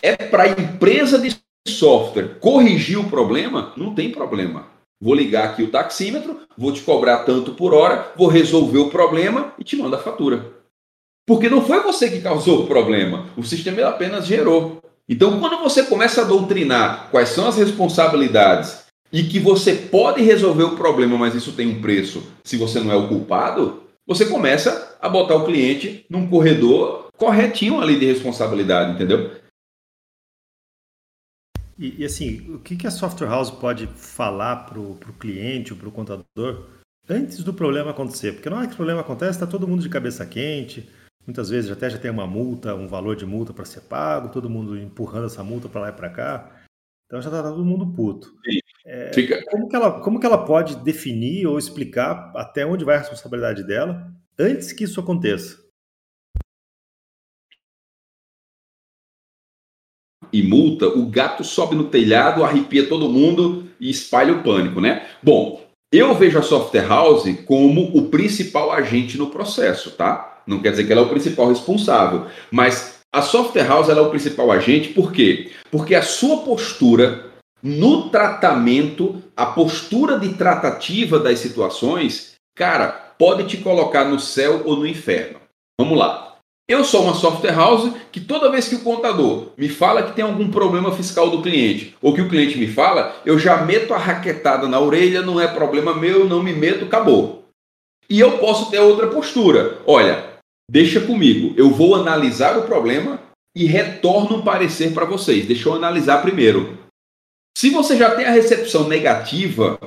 [0.00, 1.36] é para a empresa de
[1.66, 3.72] software corrigir o problema?
[3.76, 4.66] Não tem problema.
[5.00, 9.52] Vou ligar aqui o taxímetro, vou te cobrar tanto por hora, vou resolver o problema
[9.58, 10.52] e te mando a fatura.
[11.26, 14.83] Porque não foi você que causou o problema, o sistema apenas gerou.
[15.08, 20.64] Então, quando você começa a doutrinar quais são as responsabilidades e que você pode resolver
[20.64, 24.96] o problema, mas isso tem um preço se você não é o culpado, você começa
[25.00, 29.30] a botar o cliente num corredor corretinho ali de responsabilidade, entendeu?
[31.78, 35.78] E, e assim, o que, que a software house pode falar para o cliente ou
[35.78, 36.66] para o contador
[37.08, 38.32] antes do problema acontecer?
[38.32, 40.88] Porque na hora que o problema acontece, está todo mundo de cabeça quente,
[41.26, 44.50] Muitas vezes até já tem uma multa, um valor de multa para ser pago, todo
[44.50, 46.62] mundo empurrando essa multa para lá e para cá.
[47.06, 48.34] Então já está todo mundo puto.
[48.86, 49.10] É,
[49.50, 53.66] como, que ela, como que ela pode definir ou explicar até onde vai a responsabilidade
[53.66, 55.64] dela antes que isso aconteça?
[60.30, 65.08] E multa, o gato sobe no telhado, arrepia todo mundo e espalha o pânico, né?
[65.22, 70.33] Bom, eu vejo a software house como o principal agente no processo, tá?
[70.46, 74.10] Não quer dizer que ela é o principal responsável, mas a software house é o
[74.10, 75.52] principal agente, por quê?
[75.70, 83.56] Porque a sua postura no tratamento, a postura de tratativa das situações, cara, pode te
[83.56, 85.40] colocar no céu ou no inferno.
[85.80, 86.36] Vamos lá.
[86.68, 90.24] Eu sou uma software house que toda vez que o contador me fala que tem
[90.24, 93.98] algum problema fiscal do cliente, ou que o cliente me fala, eu já meto a
[93.98, 97.44] raquetada na orelha, não é problema meu, não me meto, acabou.
[98.08, 99.78] E eu posso ter outra postura.
[99.86, 100.33] Olha,
[100.70, 103.20] Deixa comigo, eu vou analisar o problema
[103.54, 105.46] e retorno um parecer para vocês.
[105.46, 106.78] Deixa eu analisar primeiro.
[107.56, 109.78] Se você já tem a recepção negativa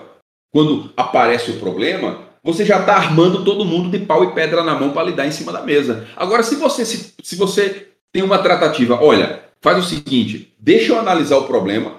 [0.53, 4.73] quando aparece o problema, você já está armando todo mundo de pau e pedra na
[4.79, 6.07] mão para lidar em cima da mesa.
[6.15, 10.99] Agora, se você, se, se você tem uma tratativa, olha, faz o seguinte, deixa eu
[10.99, 11.97] analisar o problema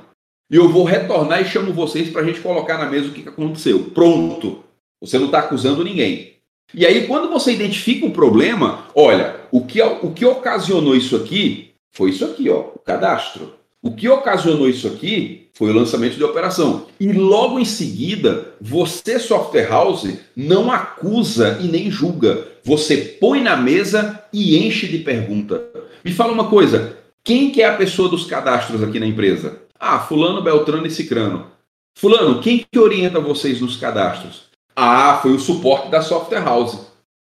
[0.51, 3.29] e eu vou retornar e chamo vocês para a gente colocar na mesa o que
[3.29, 3.91] aconteceu.
[3.91, 4.65] Pronto.
[5.03, 6.38] Você não está acusando ninguém.
[6.75, 11.71] E aí, quando você identifica o problema, olha, o que, o que ocasionou isso aqui
[11.91, 13.55] foi isso aqui, ó, o cadastro.
[13.83, 16.87] O que ocasionou isso aqui foi o lançamento de operação.
[17.01, 22.47] E logo em seguida, você, software house, não acusa e nem julga.
[22.65, 25.63] Você põe na mesa e enche de pergunta.
[26.05, 29.63] Me fala uma coisa: quem que é a pessoa dos cadastros aqui na empresa?
[29.79, 31.47] Ah, Fulano, Beltrano e Cicrano.
[31.97, 34.48] Fulano, quem que orienta vocês nos cadastros?
[34.81, 36.79] Ah, foi o suporte da software house.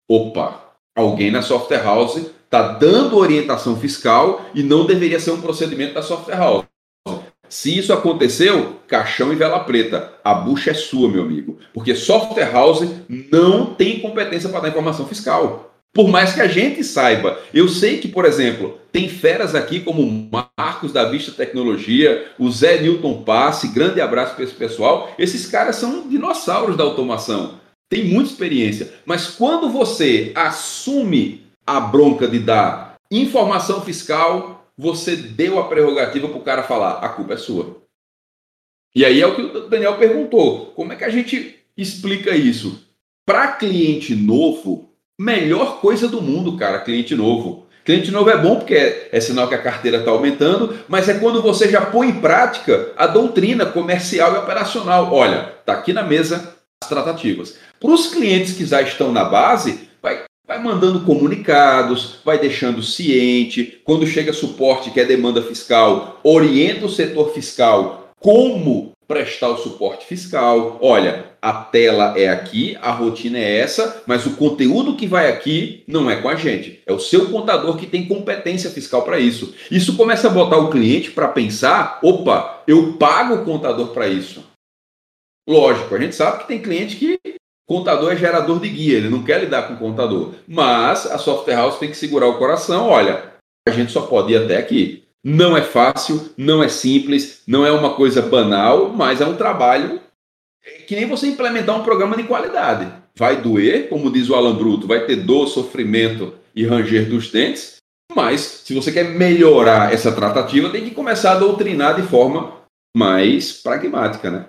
[0.08, 0.60] Opa,
[0.94, 6.02] alguém na software house está dando orientação fiscal e não deveria ser um procedimento da
[6.02, 6.64] software house.
[7.48, 10.12] Se isso aconteceu, caixão e vela preta.
[10.22, 11.58] A bucha é sua, meu amigo.
[11.74, 15.71] Porque software house não tem competência para dar informação fiscal.
[15.94, 20.30] Por mais que a gente saiba, eu sei que, por exemplo, tem feras aqui como
[20.56, 25.14] Marcos da Vista Tecnologia, o Zé Newton Passe, grande abraço para esse pessoal.
[25.18, 28.92] Esses caras são dinossauros da automação, tem muita experiência.
[29.04, 36.38] Mas quando você assume a bronca de dar informação fiscal, você deu a prerrogativa para
[36.38, 37.82] o cara falar: a culpa é sua.
[38.94, 42.90] E aí é o que o Daniel perguntou: como é que a gente explica isso?
[43.24, 47.66] para cliente novo, melhor coisa do mundo, cara, cliente novo.
[47.84, 51.14] Cliente novo é bom porque é, é sinal que a carteira está aumentando, mas é
[51.14, 55.12] quando você já põe em prática a doutrina comercial e operacional.
[55.12, 57.56] Olha, está aqui na mesa as tratativas.
[57.80, 63.80] Para os clientes que já estão na base, vai, vai mandando comunicados, vai deixando ciente.
[63.84, 70.06] Quando chega suporte, que é demanda fiscal, orienta o setor fiscal como prestar o suporte
[70.06, 70.78] fiscal.
[70.80, 75.84] Olha, a tela é aqui, a rotina é essa, mas o conteúdo que vai aqui
[75.86, 76.80] não é com a gente.
[76.86, 79.54] É o seu contador que tem competência fiscal para isso.
[79.70, 84.44] Isso começa a botar o cliente para pensar: opa, eu pago o contador para isso.
[85.48, 87.18] Lógico, a gente sabe que tem cliente que
[87.66, 90.34] contador é gerador de guia, ele não quer lidar com contador.
[90.46, 93.32] Mas a software house tem que segurar o coração: olha,
[93.66, 95.02] a gente só pode ir até aqui.
[95.24, 100.00] Não é fácil, não é simples, não é uma coisa banal, mas é um trabalho
[100.86, 102.92] que nem você implementar um programa de qualidade.
[103.14, 107.76] Vai doer, como diz o Alan Bruto, vai ter dor, sofrimento e ranger dos dentes,
[108.14, 112.62] mas se você quer melhorar essa tratativa, tem que começar a doutrinar de forma
[112.96, 114.48] mais pragmática, né?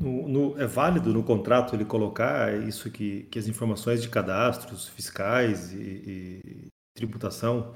[0.00, 4.88] No, no, é válido no contrato ele colocar isso que, que as informações de cadastros
[4.88, 7.74] fiscais e, e tributação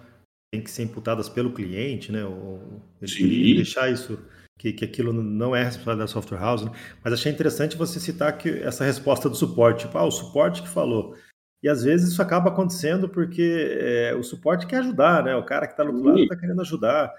[0.55, 2.25] têm que ser imputadas pelo cliente, né?
[2.25, 4.19] Ou ele deixar isso
[4.57, 6.71] que, que aquilo não é responsabilidade da software house, né?
[7.03, 10.69] mas achei interessante você citar que essa resposta do suporte, tipo, ah, o suporte que
[10.69, 11.17] falou.
[11.61, 15.35] E às vezes isso acaba acontecendo porque é, o suporte quer ajudar, né?
[15.35, 17.13] O cara que está do outro lado está querendo ajudar.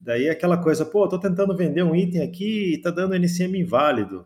[0.00, 3.58] Daí é aquela coisa, pô, estou tentando vender um item aqui e está dando NCM
[3.58, 4.24] inválido.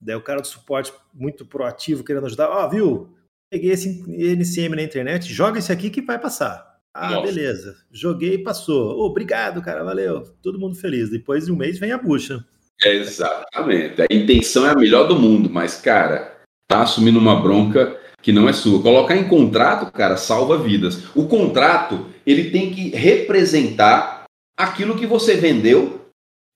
[0.00, 3.16] Daí o cara do suporte muito proativo querendo ajudar, ó, oh, viu?
[3.50, 6.73] Peguei esse NCM na internet, joga esse aqui que vai passar.
[6.94, 7.26] Ah, Nossa.
[7.26, 7.76] beleza.
[7.90, 8.96] Joguei e passou.
[8.96, 10.22] Oh, obrigado, cara, valeu.
[10.40, 11.10] Todo mundo feliz.
[11.10, 12.44] Depois de um mês vem a bucha.
[12.80, 14.02] É, exatamente.
[14.02, 18.48] A intenção é a melhor do mundo, mas, cara, tá assumindo uma bronca que não
[18.48, 18.80] é sua.
[18.80, 21.04] Colocar em contrato, cara, salva vidas.
[21.16, 24.24] O contrato, ele tem que representar
[24.56, 26.06] aquilo que você vendeu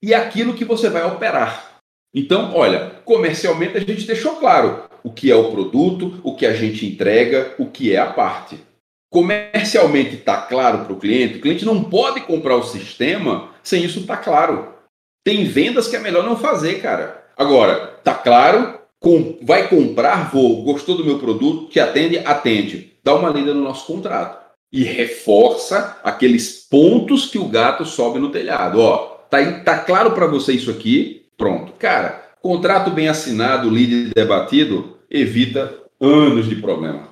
[0.02, 1.80] e aquilo que você vai operar.
[2.14, 6.54] Então, olha, comercialmente a gente deixou claro o que é o produto, o que a
[6.54, 8.67] gente entrega, o que é a parte
[9.10, 14.00] comercialmente está claro para o cliente, o cliente não pode comprar o sistema sem isso
[14.00, 14.74] estar tá claro.
[15.24, 17.26] Tem vendas que é melhor não fazer, cara.
[17.36, 22.94] Agora, tá claro, com, vai comprar, vou, gostou do meu produto, te atende, atende.
[23.04, 24.38] Dá uma lida no nosso contrato.
[24.72, 28.80] E reforça aqueles pontos que o gato sobe no telhado.
[28.80, 28.96] Ó,
[29.30, 31.26] tá, tá claro para você isso aqui?
[31.36, 31.72] Pronto.
[31.78, 37.07] Cara, contrato bem assinado, lead debatido, evita anos de problema.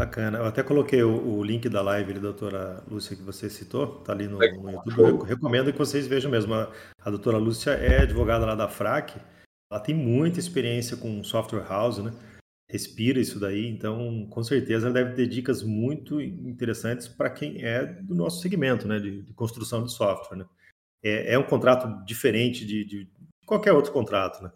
[0.00, 0.38] Bacana.
[0.38, 4.14] Eu até coloquei o, o link da live da doutora Lúcia que você citou, tá
[4.14, 4.98] ali no, no YouTube.
[4.98, 6.54] Eu recomendo que vocês vejam mesmo.
[6.54, 9.20] A, a doutora Lúcia é advogada lá da FRAC,
[9.70, 12.14] ela tem muita experiência com software house, né?
[12.70, 17.84] Respira isso daí, então com certeza ela deve ter dicas muito interessantes para quem é
[17.84, 18.98] do nosso segmento, né?
[18.98, 20.46] De, de construção de software, né?
[21.04, 23.10] É, é um contrato diferente de, de
[23.44, 24.50] qualquer outro contrato, né?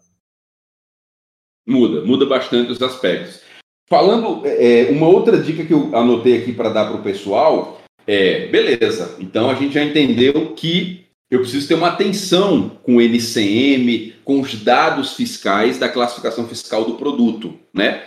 [1.67, 3.44] Muda, muda bastante os aspectos.
[3.87, 8.47] Falando, é, uma outra dica que eu anotei aqui para dar para o pessoal é,
[8.47, 14.13] beleza, então a gente já entendeu que eu preciso ter uma atenção com o NCM,
[14.23, 18.03] com os dados fiscais da classificação fiscal do produto, né?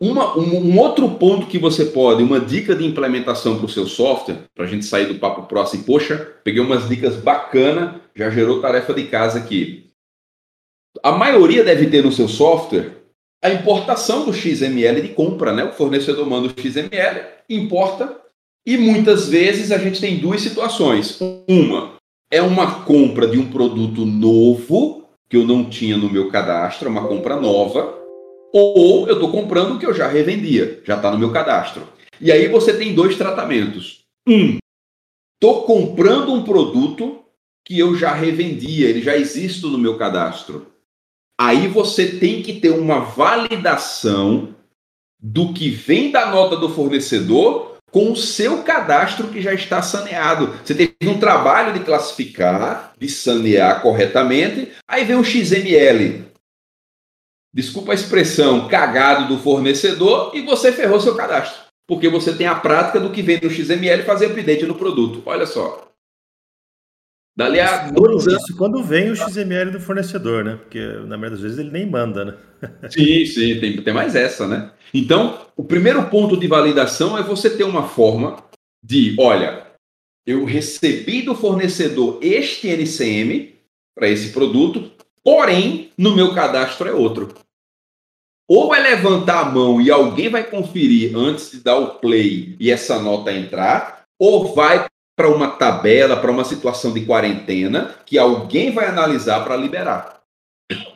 [0.00, 3.86] Uma, um, um, outro ponto que você pode, uma dica de implementação para o seu
[3.86, 8.60] software, para a gente sair do papo próximo, poxa, peguei umas dicas bacana, já gerou
[8.60, 9.90] tarefa de casa aqui.
[11.02, 12.97] A maioria deve ter no seu software
[13.42, 15.64] a importação do XML de compra, né?
[15.64, 18.16] O fornecedor manda o XML, importa,
[18.66, 21.18] e muitas vezes a gente tem duas situações.
[21.48, 21.98] Uma
[22.30, 27.06] é uma compra de um produto novo que eu não tinha no meu cadastro, uma
[27.06, 27.94] compra nova,
[28.52, 31.86] ou eu estou comprando o que eu já revendia, já está no meu cadastro.
[32.20, 34.04] E aí você tem dois tratamentos.
[34.26, 34.58] Um,
[35.34, 37.20] estou comprando um produto
[37.64, 40.66] que eu já revendia, ele já existe no meu cadastro.
[41.40, 44.54] Aí você tem que ter uma validação
[45.20, 50.54] do que vem da nota do fornecedor com o seu cadastro que já está saneado.
[50.64, 56.26] Você teve um trabalho de classificar, de sanear corretamente, aí vem o XML.
[57.54, 61.62] Desculpa a expressão, cagado do fornecedor e você ferrou seu cadastro.
[61.86, 65.22] Porque você tem a prática do que vem no XML fazer update no produto.
[65.24, 65.87] Olha só.
[67.38, 68.42] Dali a dois anos.
[68.42, 70.56] Isso quando vem o XML do fornecedor, né?
[70.56, 72.34] Porque na maioria das vezes ele nem manda, né?
[72.90, 74.72] sim, sim, tem, tem mais essa, né?
[74.92, 78.42] Então, o primeiro ponto de validação é você ter uma forma
[78.82, 79.68] de, olha,
[80.26, 83.54] eu recebi do fornecedor este NCM
[83.96, 84.90] para esse produto,
[85.22, 87.32] porém, no meu cadastro é outro.
[88.48, 92.68] ou é levantar a mão e alguém vai conferir antes de dar o play e
[92.68, 94.87] essa nota entrar, ou vai
[95.18, 100.20] para uma tabela, para uma situação de quarentena, que alguém vai analisar para liberar.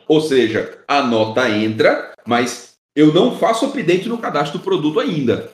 [0.07, 5.51] Ou seja, a nota entra, mas eu não faço update no cadastro do produto ainda.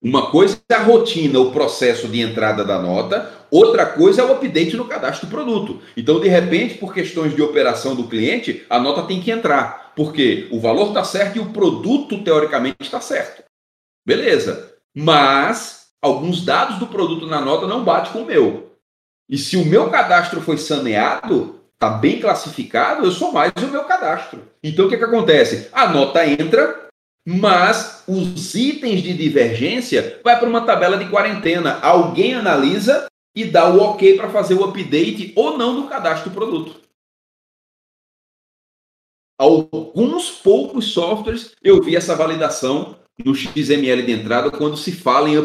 [0.00, 4.34] Uma coisa é a rotina, o processo de entrada da nota, outra coisa é o
[4.34, 5.82] update no cadastro do produto.
[5.96, 10.46] Então, de repente, por questões de operação do cliente, a nota tem que entrar, porque
[10.52, 13.42] o valor está certo e o produto, teoricamente, está certo.
[14.06, 14.74] Beleza.
[14.94, 18.76] Mas alguns dados do produto na nota não bate com o meu.
[19.28, 23.84] E se o meu cadastro foi saneado, está bem classificado, eu sou mais o meu
[23.84, 24.42] cadastro.
[24.62, 25.68] Então o que, que acontece?
[25.72, 26.88] A nota entra,
[27.26, 31.80] mas os itens de divergência vai para uma tabela de quarentena.
[31.80, 36.34] Alguém analisa e dá o ok para fazer o update ou não do cadastro do
[36.34, 36.80] produto.
[39.38, 45.36] Alguns poucos softwares eu vi essa validação no XML de entrada quando se fala em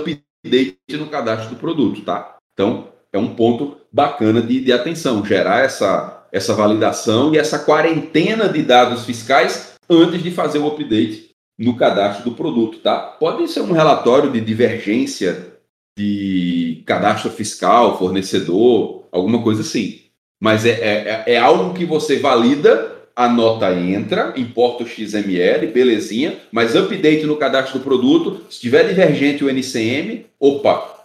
[0.44, 2.38] update no cadastro do produto, tá?
[2.54, 8.50] Então, é um ponto bacana de, de atenção, gerar essa, essa validação e essa quarentena
[8.50, 12.98] de dados fiscais antes de fazer o update no cadastro do produto, tá?
[12.98, 15.52] Pode ser um relatório de divergência
[15.98, 20.02] de cadastro fiscal, fornecedor, alguma coisa assim.
[20.42, 26.40] Mas é, é, é algo que você valida a nota entra, importa o XML, belezinha,
[26.52, 31.04] mas update no cadastro do produto, se tiver divergente o NCM, opa,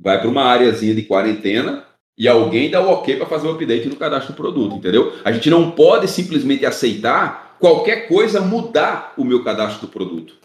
[0.00, 1.84] vai para uma áreazinha de quarentena
[2.18, 5.16] e alguém dá o ok para fazer o update no cadastro do produto, entendeu?
[5.24, 10.38] A gente não pode simplesmente aceitar qualquer coisa mudar o meu cadastro do produto.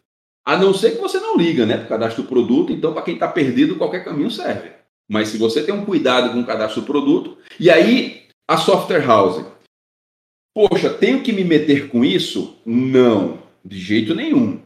[0.45, 3.01] A não ser que você não liga, né, para o cadastro do produto, então para
[3.01, 4.69] quem está perdido, qualquer caminho serve.
[5.09, 9.03] Mas se você tem um cuidado com o cadastro do produto, e aí a software
[9.03, 9.43] house,
[10.55, 12.55] Poxa, tenho que me meter com isso?
[12.65, 14.61] Não, de jeito nenhum.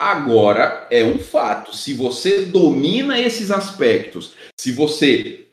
[0.00, 1.76] Agora é um fato.
[1.76, 5.48] Se você domina esses aspectos, se você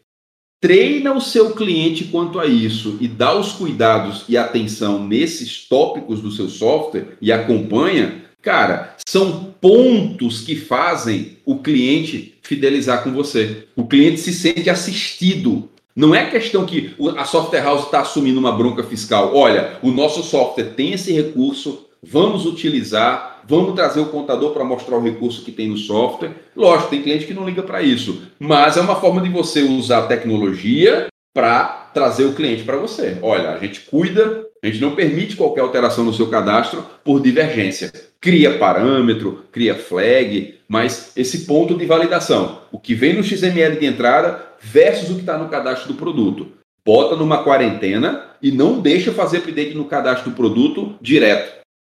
[0.61, 6.21] treina o seu cliente quanto a isso e dá os cuidados e atenção nesses tópicos
[6.21, 13.67] do seu software e acompanha, cara, são pontos que fazem o cliente fidelizar com você.
[13.75, 15.67] O cliente se sente assistido.
[15.95, 19.35] Não é questão que a software house está assumindo uma bronca fiscal.
[19.35, 24.97] Olha, o nosso software tem esse recurso, vamos utilizar, vamos trazer o contador para mostrar
[24.97, 26.31] o recurso que tem no software.
[26.55, 29.99] Lógico, tem cliente que não liga para isso, mas é uma forma de você usar
[29.99, 33.17] a tecnologia para trazer o cliente para você.
[33.21, 37.91] Olha, a gente cuida, a gente não permite qualquer alteração no seu cadastro por divergência.
[38.19, 43.85] Cria parâmetro, cria flag, mas esse ponto de validação, o que vem no XML de
[43.85, 46.51] entrada versus o que está no cadastro do produto.
[46.85, 51.59] Bota numa quarentena e não deixa fazer update no cadastro do produto direto.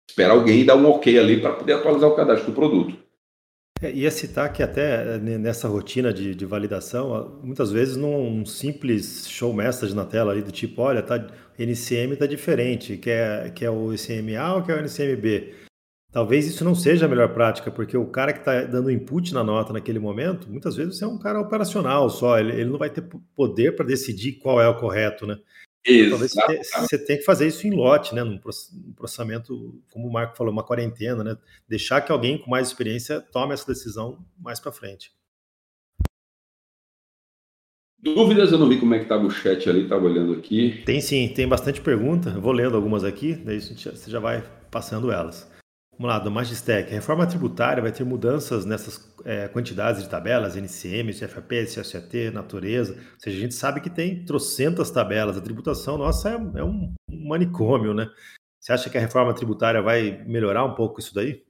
[0.10, 2.98] Espera alguém dar um ok ali para poder atualizar o cadastro do produto.
[3.82, 9.26] É, ia citar que até né, nessa rotina de, de, validação, muitas vezes num simples
[9.30, 11.16] show message na tela ali do tipo, olha, tá,
[11.58, 15.56] NCM está diferente, quer, quer o NCMA ou quer o NCMB?
[16.12, 19.44] Talvez isso não seja a melhor prática, porque o cara que está dando input na
[19.44, 23.04] nota naquele momento, muitas vezes é um cara operacional só, ele, ele não vai ter
[23.36, 25.38] poder para decidir qual é o correto, né?
[25.86, 28.24] Então, talvez você, te, você tenha que fazer isso em lote, né?
[28.24, 28.40] Num
[28.96, 31.38] processamento, como o Marco falou, uma quarentena, né?
[31.68, 35.12] Deixar que alguém com mais experiência tome essa decisão mais para frente.
[38.02, 38.52] Dúvidas?
[38.52, 40.82] Eu não vi como é que estava o chat ali, estava olhando aqui.
[40.86, 42.30] Tem sim, tem bastante pergunta.
[42.30, 45.50] Eu vou lendo algumas aqui, daí você já vai passando elas.
[46.00, 46.90] Vamos lá, do Magistec.
[46.90, 52.94] A reforma tributária vai ter mudanças nessas é, quantidades de tabelas, NCM, CFAP, CSAT, natureza.
[52.94, 55.38] Ou seja, a gente sabe que tem trocentas tabelas.
[55.38, 58.10] A tributação nossa é, é um manicômio, né?
[58.62, 61.44] Você acha que a reforma tributária vai melhorar um pouco isso daí?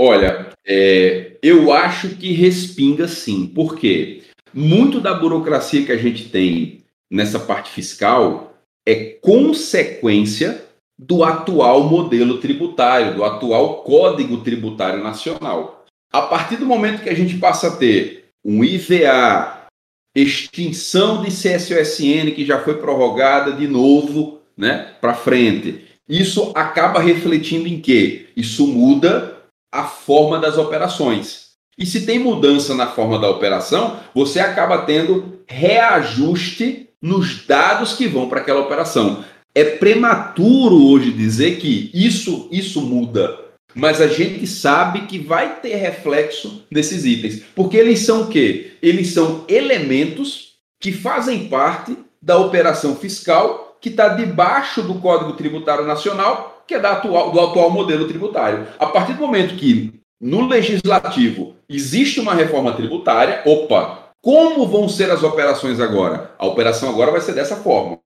[0.00, 3.44] Olha, é, eu acho que respinga sim.
[3.44, 4.22] Por quê?
[4.54, 8.54] Muito da burocracia que a gente tem nessa parte fiscal
[8.86, 10.67] é consequência
[10.98, 15.84] do atual modelo tributário, do atual Código Tributário Nacional.
[16.12, 19.66] A partir do momento que a gente passa a ter um IVA,
[20.14, 25.84] extinção de CSOSN que já foi prorrogada de novo, né, para frente.
[26.08, 28.30] Isso acaba refletindo em quê?
[28.34, 29.36] Isso muda
[29.72, 31.48] a forma das operações.
[31.78, 38.08] E se tem mudança na forma da operação, você acaba tendo reajuste nos dados que
[38.08, 39.24] vão para aquela operação.
[39.58, 43.36] É prematuro hoje dizer que isso, isso muda,
[43.74, 48.74] mas a gente sabe que vai ter reflexo nesses itens, porque eles são o quê?
[48.80, 55.84] Eles são elementos que fazem parte da operação fiscal que está debaixo do Código Tributário
[55.84, 58.68] Nacional que é da atual, do atual modelo tributário.
[58.78, 65.10] A partir do momento que no legislativo existe uma reforma tributária, opa, como vão ser
[65.10, 66.30] as operações agora?
[66.38, 67.98] A operação agora vai ser dessa forma.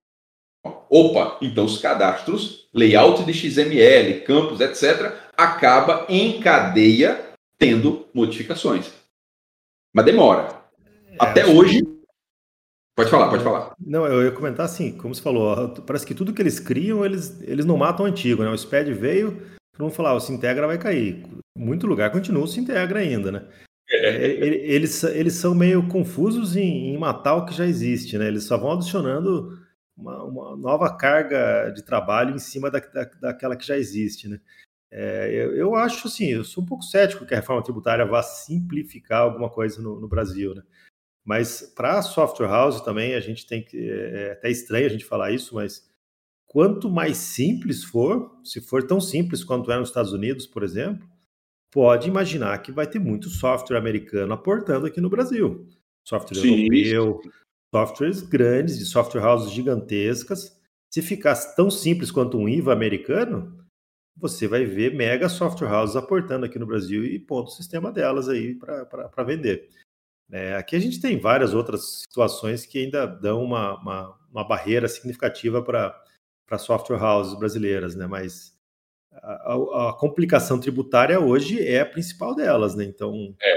[0.64, 8.92] Opa, então os cadastros, layout de XML, campos, etc., acaba em cadeia tendo modificações.
[9.92, 10.62] Mas demora.
[11.08, 11.82] É, Até hoje.
[11.82, 11.92] Que...
[12.94, 13.74] Pode falar, pode falar.
[13.80, 17.40] Não, eu ia comentar assim, como você falou, parece que tudo que eles criam, eles,
[17.42, 18.50] eles não matam o antigo, né?
[18.50, 19.42] O SPED veio,
[19.78, 21.24] mundo falar, o Sintegra vai cair.
[21.56, 23.48] Muito lugar continua o Sintegra ainda, né?
[23.90, 24.26] É.
[24.26, 28.28] é eles, eles são meio confusos em, em, matar o que já existe, né?
[28.28, 29.58] Eles só vão adicionando
[30.02, 34.40] uma, uma nova carga de trabalho em cima da, da, daquela que já existe, né?
[34.90, 38.22] É, eu, eu, acho assim, eu sou um pouco cético que a reforma tributária vá
[38.22, 40.62] simplificar alguma coisa no, no Brasil, né?
[41.24, 43.78] Mas para a software house também a gente tem que.
[43.78, 45.88] É, é até estranho a gente falar isso, mas
[46.46, 51.08] quanto mais simples for, se for tão simples quanto é nos Estados Unidos, por exemplo,
[51.70, 55.66] pode imaginar que vai ter muito software americano aportando aqui no Brasil.
[56.04, 56.66] Software Sim.
[56.66, 57.20] europeu,
[57.74, 60.60] softwares grandes, de software houses gigantescas.
[60.92, 63.62] Se ficasse tão simples quanto um IVA americano,
[64.16, 68.28] você vai ver mega software houses aportando aqui no Brasil e pondo o sistema delas
[68.28, 69.70] aí para vender.
[70.30, 74.88] É, aqui a gente tem várias outras situações que ainda dão uma, uma, uma barreira
[74.88, 78.06] significativa para software houses brasileiras, né?
[78.06, 78.54] mas
[79.12, 82.74] a, a, a, complicação tributária hoje é a principal delas.
[82.74, 82.84] Né?
[82.84, 83.34] Então...
[83.42, 83.56] É,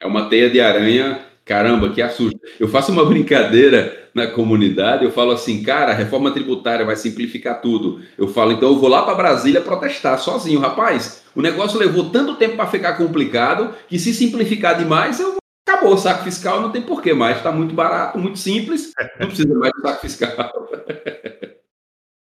[0.00, 2.38] é uma teia de aranha Caramba, que assusta.
[2.60, 7.62] Eu faço uma brincadeira na comunidade, eu falo assim, cara, a reforma tributária vai simplificar
[7.62, 8.02] tudo.
[8.18, 10.60] Eu falo, então eu vou lá para Brasília protestar sozinho.
[10.60, 15.94] Rapaz, o negócio levou tanto tempo para ficar complicado que se simplificar demais, eu acabou
[15.94, 17.38] o saco fiscal, não tem porquê mais.
[17.38, 20.68] Está muito barato, muito simples, não precisa mais do saco fiscal.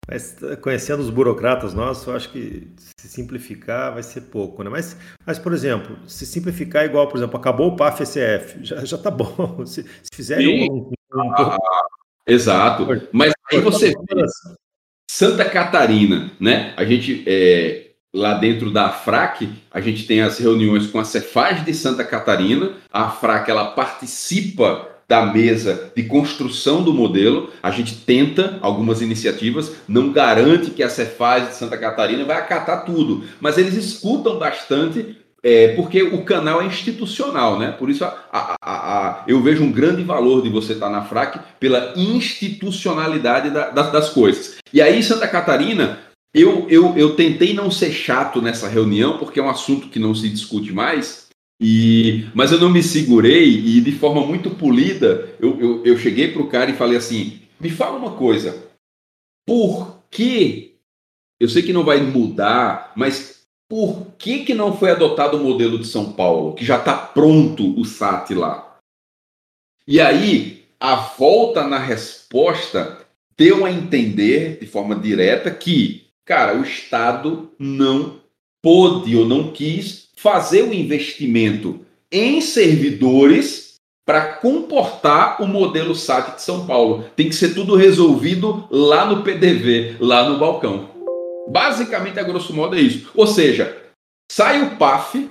[0.07, 2.67] Mas conhecendo os burocratas nossos, eu acho que
[2.99, 4.69] se simplificar vai ser pouco, né?
[4.69, 9.09] Mas, mas por exemplo, se simplificar igual, por exemplo, acabou o PAF-SF, já, já tá
[9.09, 9.65] bom.
[9.65, 11.33] Se, se fizerem um, um, um...
[11.33, 11.57] Ah,
[12.25, 12.87] Exato.
[13.11, 14.25] Mas aí você vê
[15.09, 16.73] Santa Catarina, né?
[16.77, 21.63] A gente, é, lá dentro da FRAC, a gente tem as reuniões com a Cefaz
[21.63, 22.73] de Santa Catarina.
[22.91, 27.49] A FRAC, ela participa da mesa de construção do modelo.
[27.61, 32.85] A gente tenta algumas iniciativas, não garante que a Cefaz de Santa Catarina vai acatar
[32.85, 37.71] tudo, mas eles escutam bastante é, porque o canal é institucional, né?
[37.71, 41.37] Por isso a, a, a, eu vejo um grande valor de você estar na FRAC
[41.59, 44.55] pela institucionalidade da, das, das coisas.
[44.71, 45.99] E aí, Santa Catarina,
[46.33, 50.15] eu, eu, eu tentei não ser chato nessa reunião, porque é um assunto que não
[50.15, 51.22] se discute mais,
[51.65, 56.29] e, mas eu não me segurei e de forma muito polida eu, eu, eu cheguei
[56.29, 58.67] para o cara e falei assim: me fala uma coisa,
[59.47, 60.75] por que?
[61.39, 65.79] Eu sei que não vai mudar, mas por que, que não foi adotado o modelo
[65.79, 68.77] de São Paulo, que já está pronto o SAT lá?
[69.87, 73.05] E aí, a volta na resposta
[73.37, 78.19] deu a entender de forma direta que, cara, o Estado não
[78.61, 83.73] pôde ou não quis fazer o investimento em servidores
[84.05, 87.03] para comportar o modelo SAT de São Paulo.
[87.13, 90.89] Tem que ser tudo resolvido lá no PDV, lá no balcão.
[91.49, 93.11] Basicamente, a grosso modo, é isso.
[93.13, 93.77] Ou seja,
[94.31, 95.29] sai o PAF,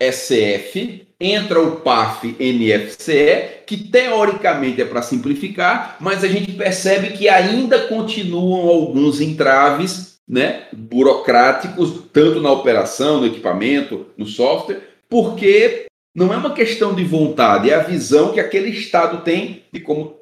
[0.00, 7.28] SF, entra o PAF NFCE, que teoricamente é para simplificar, mas a gente percebe que
[7.28, 16.32] ainda continuam alguns entraves né, burocráticos, tanto na operação, no equipamento, no software, porque não
[16.32, 20.18] é uma questão de vontade, é a visão que aquele Estado tem de como,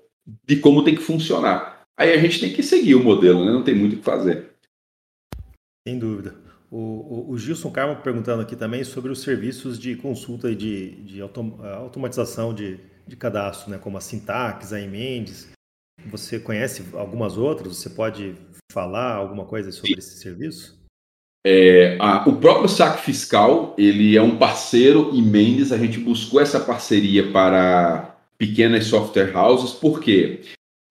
[0.46, 1.82] de como tem que funcionar.
[1.96, 3.52] Aí a gente tem que seguir o modelo, né?
[3.52, 4.50] não tem muito o que fazer.
[5.86, 6.34] Sem dúvida.
[6.70, 10.92] O, o, o Gilson Carmo perguntando aqui também sobre os serviços de consulta e de,
[11.02, 13.78] de autom, automatização de, de cadastro, né?
[13.78, 15.50] como a Sintax, a Emendes.
[16.06, 17.76] Você conhece algumas outras?
[17.76, 18.34] Você pode
[18.72, 20.78] falar alguma coisa sobre esse serviço?
[21.44, 26.40] É, a, o próprio SAC Fiscal, ele é um parceiro e Mendes, a gente buscou
[26.40, 30.40] essa parceria para pequenas software houses, porque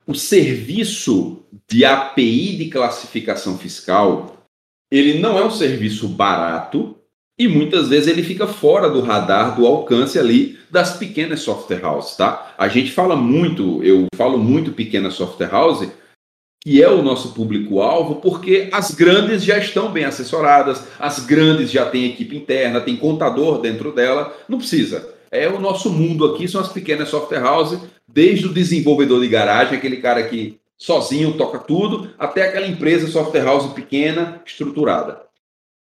[0.05, 4.43] o serviço de API de classificação fiscal,
[4.91, 6.97] ele não é um serviço barato
[7.37, 12.15] e muitas vezes ele fica fora do radar, do alcance ali das pequenas software houses,
[12.15, 12.53] tá?
[12.57, 15.87] A gente fala muito, eu falo muito pequena software house,
[16.61, 21.85] que é o nosso público-alvo, porque as grandes já estão bem assessoradas, as grandes já
[21.85, 25.15] têm equipe interna, tem contador dentro dela, não precisa.
[25.31, 29.77] É o nosso mundo aqui, são as pequenas software houses, desde o desenvolvedor de garagem,
[29.77, 35.21] aquele cara que sozinho toca tudo, até aquela empresa software house pequena, estruturada.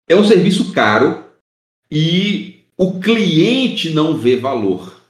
[0.08, 1.24] É um serviço caro
[1.90, 5.02] e o cliente não vê valor.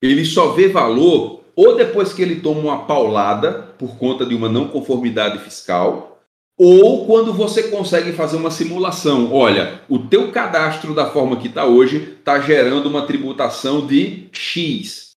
[0.00, 4.48] Ele só vê valor ou depois que ele toma uma paulada por conta de uma
[4.48, 6.20] não conformidade fiscal,
[6.56, 9.32] ou quando você consegue fazer uma simulação.
[9.32, 15.10] Olha, o teu cadastro da forma que está hoje está gerando uma tributação de X.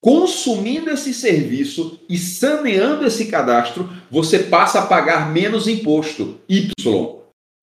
[0.00, 7.15] Consumindo esse serviço e saneando esse cadastro, você passa a pagar menos imposto, Y.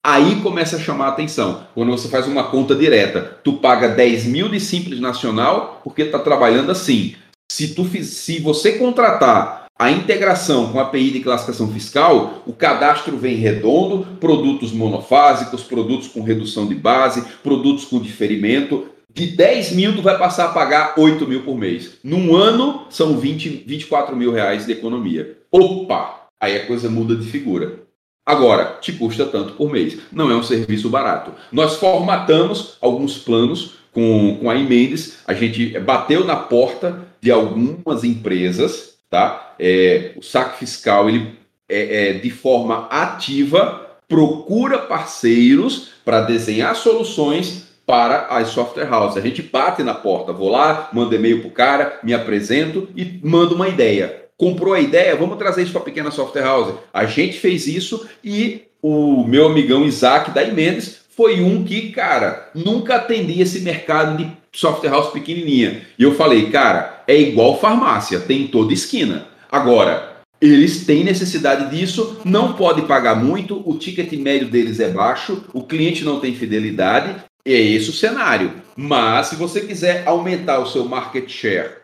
[0.06, 1.66] Aí começa a chamar a atenção.
[1.74, 6.20] Quando você faz uma conta direta, tu paga 10 mil de Simples Nacional porque está
[6.20, 7.16] trabalhando assim.
[7.50, 13.16] Se, tu, se você contratar a integração com a API de classificação fiscal, o cadastro
[13.16, 18.88] vem redondo, produtos monofásicos, produtos com redução de base, produtos com diferimento.
[19.14, 21.98] De 10 mil, tu vai passar a pagar 8 mil por mês.
[22.04, 25.38] Num ano, são 20, 24 mil reais de economia.
[25.50, 26.24] Opa!
[26.42, 27.83] Aí a coisa muda de figura.
[28.26, 29.98] Agora, te custa tanto por mês.
[30.12, 31.32] Não é um serviço barato.
[31.52, 38.04] Nós formatamos alguns planos com, com a Imendes, a gente bateu na porta de algumas
[38.04, 39.54] empresas, tá?
[39.60, 41.38] É, o saque fiscal, ele
[41.70, 49.18] é, é de forma ativa, procura parceiros para desenhar soluções para as software houses.
[49.18, 53.20] A gente bate na porta, vou lá, mando e-mail para o cara, me apresento e
[53.24, 54.23] mando uma ideia.
[54.44, 56.74] Comprou a ideia, vamos trazer isso para a pequena software house.
[56.94, 62.50] A gente fez isso e o meu amigão Isaac da Imendes foi um que, cara,
[62.54, 65.84] nunca atendia esse mercado de software house pequenininha.
[65.98, 69.28] E eu falei, cara, é igual farmácia, tem em toda esquina.
[69.50, 75.46] Agora, eles têm necessidade disso, não pode pagar muito, o ticket médio deles é baixo,
[75.54, 77.16] o cliente não tem fidelidade,
[77.46, 78.52] é esse o cenário.
[78.76, 81.83] Mas se você quiser aumentar o seu market share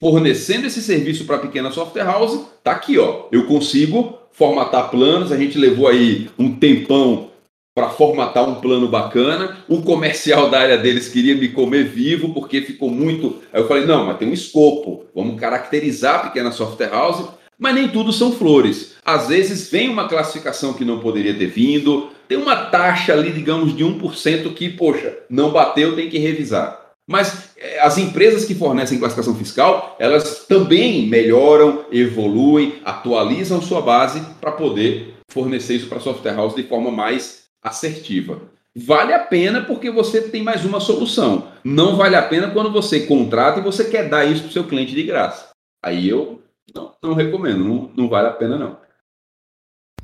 [0.00, 3.26] fornecendo esse serviço para pequena software house, tá aqui, ó.
[3.32, 7.30] Eu consigo formatar planos, a gente levou aí um tempão
[7.74, 9.58] para formatar um plano bacana.
[9.68, 13.42] O comercial da área deles queria me comer vivo porque ficou muito.
[13.52, 17.28] Aí eu falei: não, mas tem um escopo, vamos caracterizar a pequena software house.
[17.58, 18.96] Mas nem tudo são flores.
[19.02, 23.74] Às vezes vem uma classificação que não poderia ter vindo, tem uma taxa ali, digamos,
[23.74, 26.85] de 1% que, poxa, não bateu, tem que revisar.
[27.06, 34.20] Mas eh, as empresas que fornecem classificação fiscal, elas também melhoram, evoluem, atualizam sua base
[34.40, 38.40] para poder fornecer isso para a software house de forma mais assertiva.
[38.74, 41.48] Vale a pena porque você tem mais uma solução.
[41.64, 44.64] Não vale a pena quando você contrata e você quer dar isso para o seu
[44.64, 45.50] cliente de graça.
[45.82, 46.42] Aí eu
[46.74, 48.76] não, não recomendo, não, não vale a pena não.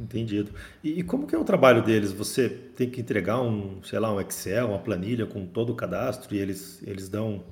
[0.03, 0.51] Entendido.
[0.83, 2.13] E, e, como que é o trabalho deles?
[2.13, 6.35] Você tem que entregar um, sei lá, um Excel, uma planilha com todo o cadastro
[6.35, 7.45] e eles, eles dão,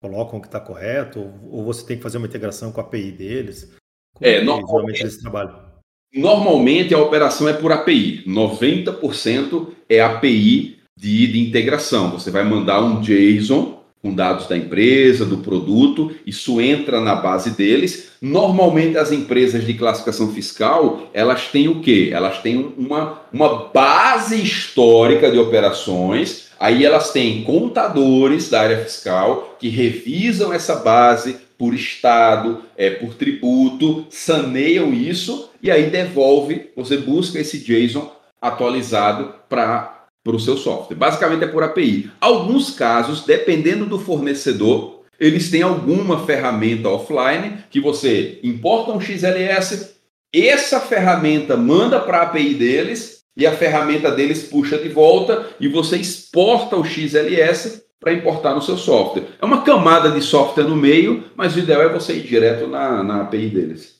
[0.00, 1.20] colocam que está correto?
[1.20, 3.74] Ou, ou, você tem que fazer uma integração com a API deles?
[4.14, 5.68] Como é, normalmente eles trabalham?
[6.14, 8.24] Normalmente a operação é por API.
[8.26, 12.10] 90% é API de, de integração.
[12.12, 17.50] Você vai mandar um JSON com dados da empresa, do produto, isso entra na base
[17.50, 18.10] deles.
[18.20, 22.10] Normalmente as empresas de classificação fiscal, elas têm o quê?
[22.12, 29.56] Elas têm uma, uma base histórica de operações, aí elas têm contadores da área fiscal
[29.58, 36.96] que revisam essa base por estado, é, por tributo, saneiam isso e aí devolve, você
[36.96, 39.97] busca esse JSON atualizado para
[40.28, 40.94] para o seu software.
[40.94, 42.10] Basicamente é por API.
[42.20, 49.94] Alguns casos, dependendo do fornecedor, eles têm alguma ferramenta offline que você importa um XLS,
[50.30, 55.66] essa ferramenta manda para a API deles e a ferramenta deles puxa de volta e
[55.66, 59.28] você exporta o XLS para importar no seu software.
[59.40, 63.02] É uma camada de software no meio, mas o ideal é você ir direto na,
[63.02, 63.96] na API deles.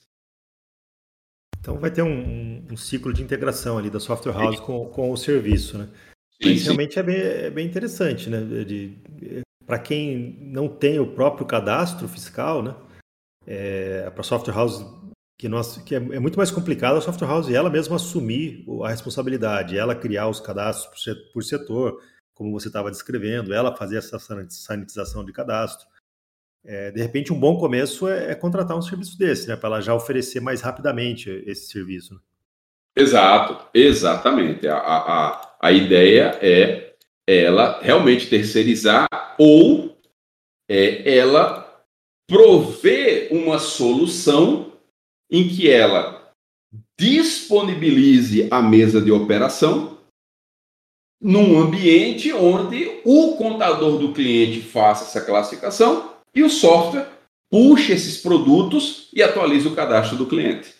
[1.59, 5.17] Então vai ter um, um, ciclo de integração ali da software house com, com o
[5.17, 5.89] serviço, né?
[6.41, 8.39] Mas realmente é bem, é bem interessante, né?
[9.65, 12.75] Para quem não tem o próprio cadastro fiscal, né?
[13.45, 14.85] É, para software house
[15.37, 18.89] que, nós, que é, é, muito mais complicado a software house ela mesma assumir a
[18.89, 22.01] responsabilidade, ela criar os cadastros por setor,
[22.33, 25.87] como você estava descrevendo, ela fazer essa sanitização de cadastro.
[26.65, 29.55] É, de repente, um bom começo é, é contratar um serviço desse, né?
[29.55, 32.13] Para ela já oferecer mais rapidamente esse serviço.
[32.13, 32.19] Né?
[32.97, 34.67] Exato, exatamente.
[34.67, 36.95] A, a, a ideia é
[37.27, 39.07] ela realmente terceirizar
[39.37, 39.97] ou
[40.67, 41.83] é ela
[42.27, 44.73] prover uma solução
[45.29, 46.33] em que ela
[46.97, 49.97] disponibilize a mesa de operação
[51.21, 57.09] num ambiente onde o contador do cliente faça essa classificação e o software
[57.49, 60.73] puxe esses produtos e atualize o cadastro do cliente.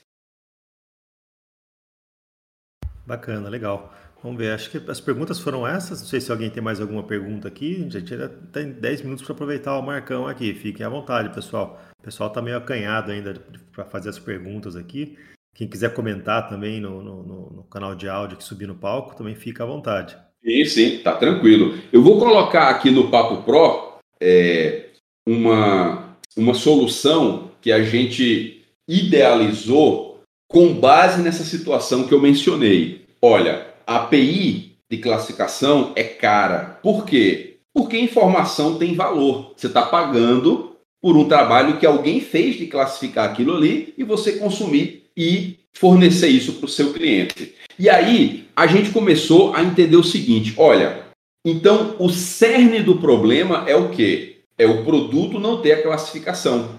[3.06, 3.94] Bacana, legal.
[4.22, 6.02] Vamos ver, acho que as perguntas foram essas.
[6.02, 7.86] Não sei se alguém tem mais alguma pergunta aqui.
[7.88, 10.54] A gente ainda tem 10 minutos para aproveitar o Marcão aqui.
[10.54, 11.82] Fiquem à vontade, pessoal.
[12.00, 13.34] O pessoal está meio acanhado ainda
[13.72, 15.18] para fazer as perguntas aqui.
[15.56, 19.36] Quem quiser comentar também no, no, no, canal de áudio que subir no palco, também
[19.36, 20.18] fica à vontade.
[20.44, 21.78] Sim, sim, tá tranquilo.
[21.92, 24.86] Eu vou colocar aqui no Papo Pro é,
[25.28, 33.06] uma, uma solução que a gente idealizou com base nessa situação que eu mencionei.
[33.22, 36.80] Olha, a API de classificação é cara.
[36.84, 37.58] Por quê?
[37.74, 39.54] Porque informação tem valor.
[39.58, 44.34] Você está pagando por um trabalho que alguém fez de classificar aquilo ali e você
[44.34, 47.56] consumir e fornecer isso para o seu cliente.
[47.80, 51.06] E aí a gente começou a entender o seguinte: olha,
[51.44, 54.42] então o cerne do problema é o quê?
[54.56, 56.79] É o produto não ter a classificação.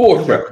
[0.00, 0.44] Poxa.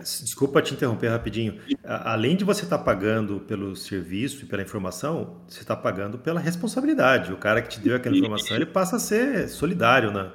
[0.00, 1.60] Desculpa te interromper rapidinho.
[1.84, 6.40] Além de você estar tá pagando pelo serviço e pela informação, você está pagando pela
[6.40, 7.32] responsabilidade.
[7.32, 10.32] O cara que te deu aquela informação, ele passa a ser solidário na,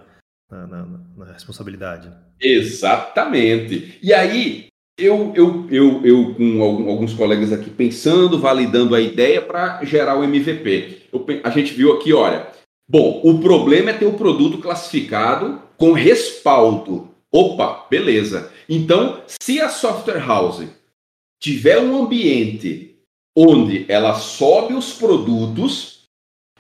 [0.50, 2.10] na, na, na responsabilidade.
[2.40, 4.00] Exatamente.
[4.02, 4.68] E aí,
[4.98, 10.24] eu, eu, eu, eu com alguns colegas aqui pensando, validando a ideia para gerar o
[10.24, 11.08] MVP.
[11.12, 12.48] Eu, a gente viu aqui, olha,
[12.90, 17.12] bom, o problema é ter o produto classificado com respaldo.
[17.32, 18.52] Opa, beleza.
[18.74, 20.66] Então, se a software house
[21.44, 22.96] tiver um ambiente
[23.38, 26.04] onde ela sobe os produtos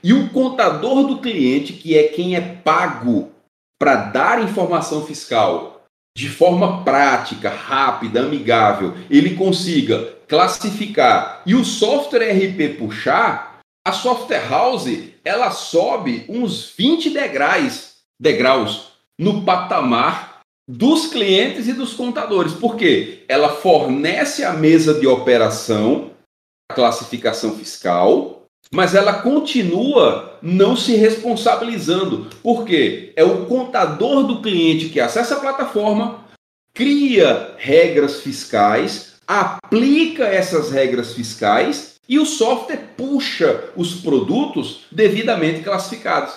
[0.04, 3.32] e o contador do cliente, que é quem é pago
[3.80, 12.34] para dar informação fiscal, de forma prática, rápida, amigável, ele consiga classificar e o software
[12.34, 20.31] RP puxar, a software house ela sobe uns 20 degraus, degraus no patamar
[20.72, 22.54] dos clientes e dos contadores.
[22.54, 23.26] Por quê?
[23.28, 26.12] Ela fornece a mesa de operação,
[26.72, 34.88] a classificação fiscal, mas ela continua não se responsabilizando, porque é o contador do cliente
[34.88, 36.26] que acessa a plataforma,
[36.74, 46.34] cria regras fiscais, aplica essas regras fiscais e o software puxa os produtos devidamente classificados.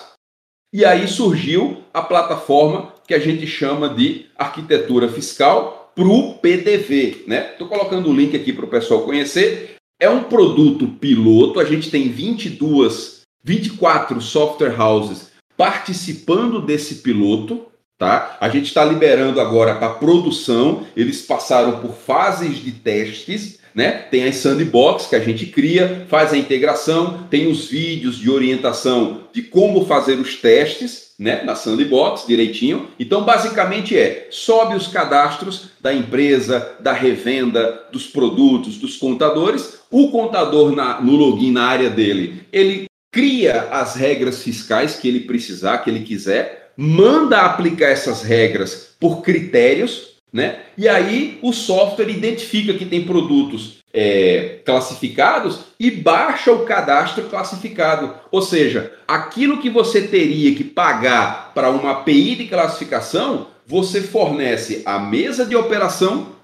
[0.73, 7.25] E aí surgiu a plataforma que a gente chama de arquitetura fiscal para o PDV.
[7.27, 7.55] Estou né?
[7.69, 9.75] colocando o link aqui para o pessoal conhecer.
[9.99, 18.37] É um produto piloto, a gente tem 22, 24 software houses participando desse piloto, tá?
[18.41, 23.91] A gente está liberando agora para produção, eles passaram por fases de testes, né?
[23.91, 29.21] Tem as sandbox que a gente cria, faz a integração, tem os vídeos de orientação
[29.31, 32.89] de como fazer os testes, né, na sandbox direitinho.
[32.99, 39.79] Então, basicamente é: sobe os cadastros da empresa, da revenda, dos produtos, dos contadores.
[39.89, 45.21] O contador na, no login na área dele, ele cria as regras fiscais que ele
[45.21, 50.63] precisar, que ele quiser, manda aplicar essas regras por critérios, né?
[50.77, 58.13] E aí o software identifica que tem produtos é, classificados e baixa o cadastro classificado.
[58.29, 64.83] Ou seja, aquilo que você teria que pagar para uma API de classificação, você fornece
[64.85, 66.35] a mesa de operação,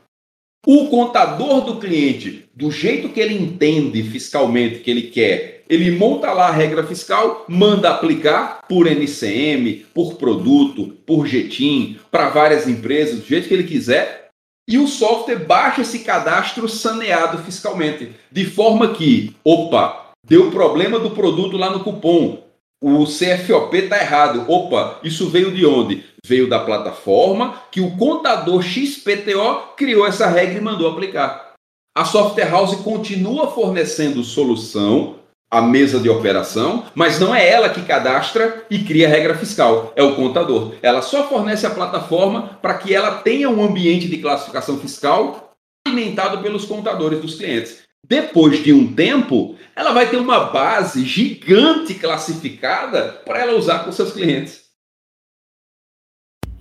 [0.66, 5.61] o contador do cliente, do jeito que ele entende fiscalmente que ele quer.
[5.72, 12.30] Ele monta lá a regra fiscal, manda aplicar por NCM, por produto, por jetim, para
[12.30, 14.28] várias empresas, do jeito que ele quiser,
[14.70, 21.12] e o software baixa esse cadastro saneado fiscalmente, de forma que, opa, deu problema do
[21.12, 22.44] produto lá no cupom,
[22.84, 24.44] o CFOP está errado.
[24.52, 26.04] Opa, isso veio de onde?
[26.26, 31.54] Veio da plataforma que o contador XPTO criou essa regra e mandou aplicar.
[31.96, 35.21] A Software House continua fornecendo solução
[35.52, 39.92] a mesa de operação, mas não é ela que cadastra e cria a regra fiscal,
[39.98, 40.76] é o contador.
[40.82, 45.54] Ela só fornece a plataforma para que ela tenha um ambiente de classificação fiscal
[45.86, 47.82] alimentado pelos contadores dos clientes.
[48.08, 53.92] Depois de um tempo, ela vai ter uma base gigante classificada para ela usar com
[53.92, 54.62] seus clientes.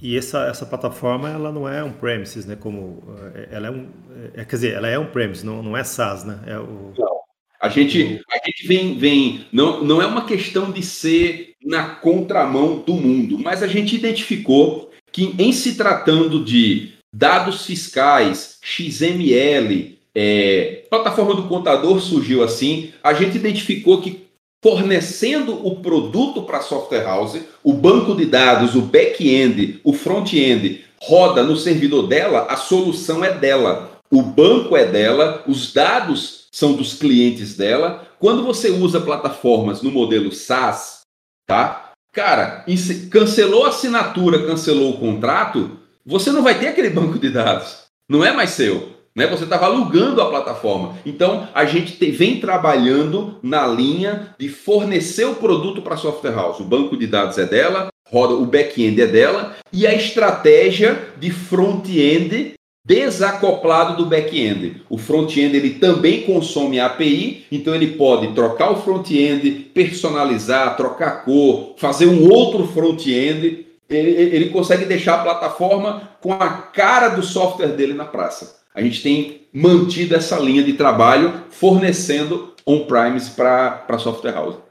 [0.02, 2.56] E essa, essa plataforma ela não é um premises, né?
[2.56, 3.02] Como
[3.34, 3.88] é, ela é um,
[4.34, 6.40] é, quer dizer, ela é um premises, não, não é SaaS, né?
[6.46, 6.92] É o...
[6.98, 7.19] Não.
[7.60, 12.82] A gente, a gente vem, vem não, não é uma questão de ser na contramão
[12.86, 20.84] do mundo, mas a gente identificou que, em se tratando de dados fiscais, XML, é,
[20.88, 24.26] plataforma do contador surgiu assim, a gente identificou que
[24.62, 30.84] fornecendo o produto para a software house, o banco de dados, o back-end, o front-end,
[31.00, 34.00] roda no servidor dela, a solução é dela.
[34.10, 39.90] O banco é dela, os dados são dos clientes dela, quando você usa plataformas no
[39.90, 41.02] modelo SaaS,
[41.46, 41.92] tá?
[42.12, 42.64] Cara,
[43.10, 47.84] cancelou a assinatura, cancelou o contrato, você não vai ter aquele banco de dados.
[48.08, 49.00] Não é mais seu.
[49.14, 49.26] Né?
[49.26, 50.96] Você estava alugando a plataforma.
[51.04, 56.34] Então, a gente te, vem trabalhando na linha de fornecer o produto para a software
[56.34, 56.60] house.
[56.60, 61.30] O banco de dados é dela, roda, o back-end é dela, e a estratégia de
[61.30, 62.54] front-end
[62.84, 64.82] desacoplado do back-end.
[64.88, 71.74] O front-end ele também consome API, então ele pode trocar o front-end, personalizar, trocar cor,
[71.76, 73.66] fazer um outro front-end.
[73.88, 78.60] Ele, ele consegue deixar a plataforma com a cara do software dele na praça.
[78.74, 84.69] A gente tem mantido essa linha de trabalho fornecendo on-premise para software house.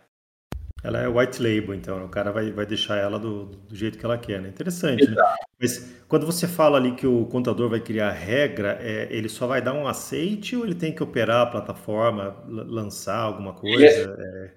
[0.83, 4.05] Ela é white label, então o cara vai, vai deixar ela do, do jeito que
[4.05, 4.49] ela quer, né?
[4.49, 5.15] Interessante, né?
[5.59, 9.61] Mas quando você fala ali que o contador vai criar regra, é, ele só vai
[9.61, 13.85] dar um aceite ou ele tem que operar a plataforma, lançar alguma coisa?
[13.85, 14.51] Ele, é...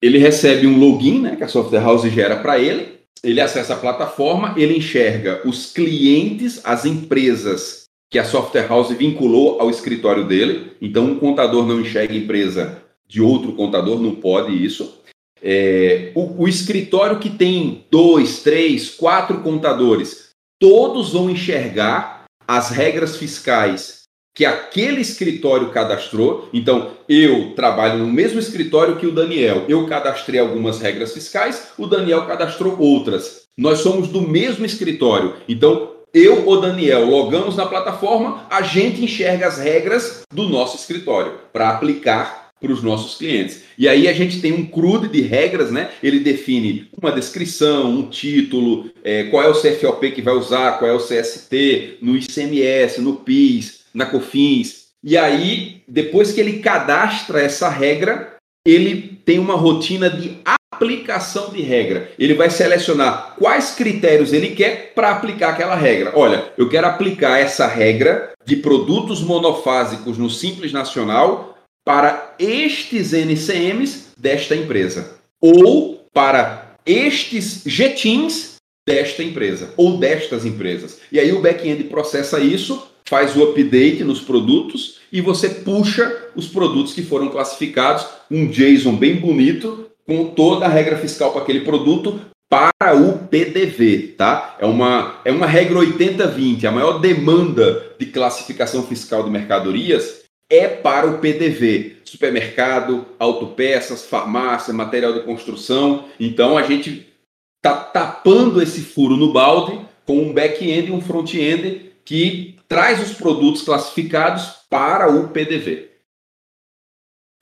[0.00, 3.78] ele recebe um login, né, que a software house gera para ele, ele acessa a
[3.78, 10.72] plataforma, ele enxerga os clientes, as empresas que a software house vinculou ao escritório dele.
[10.80, 15.02] Então, um contador não enxerga empresa de outro contador, não pode isso.
[15.48, 20.30] É, o, o escritório que tem dois, três, quatro contadores,
[20.60, 24.02] todos vão enxergar as regras fiscais
[24.34, 26.48] que aquele escritório cadastrou.
[26.52, 29.64] Então, eu trabalho no mesmo escritório que o Daniel.
[29.68, 33.42] Eu cadastrei algumas regras fiscais, o Daniel cadastrou outras.
[33.56, 35.36] Nós somos do mesmo escritório.
[35.48, 41.38] Então, eu ou Daniel logamos na plataforma, a gente enxerga as regras do nosso escritório
[41.52, 43.64] para aplicar para os nossos clientes.
[43.76, 45.90] E aí a gente tem um crude de regras, né?
[46.02, 50.90] Ele define uma descrição, um título, é, qual é o CFOP que vai usar, qual
[50.90, 54.86] é o CST, no ICMS, no PIS, na COFINS.
[55.04, 58.36] E aí, depois que ele cadastra essa regra,
[58.66, 62.10] ele tem uma rotina de aplicação de regra.
[62.18, 66.12] Ele vai selecionar quais critérios ele quer para aplicar aquela regra.
[66.14, 71.55] Olha, eu quero aplicar essa regra de produtos monofásicos no Simples Nacional
[71.86, 80.98] para estes NCMs desta empresa ou para estes jetins desta empresa ou destas empresas.
[81.12, 86.48] E aí o back-end processa isso, faz o update nos produtos e você puxa os
[86.48, 91.60] produtos que foram classificados, um JSON bem bonito com toda a regra fiscal para aquele
[91.60, 94.56] produto para o PDV, tá?
[94.60, 100.15] É uma, é uma regra 80-20, a maior demanda de classificação fiscal de mercadorias
[100.50, 101.96] é para o PDV.
[102.04, 106.08] Supermercado, autopeças, farmácia, material de construção.
[106.18, 107.12] Então a gente
[107.56, 113.16] está tapando esse furo no balde com um back-end e um front-end que traz os
[113.16, 115.90] produtos classificados para o PDV.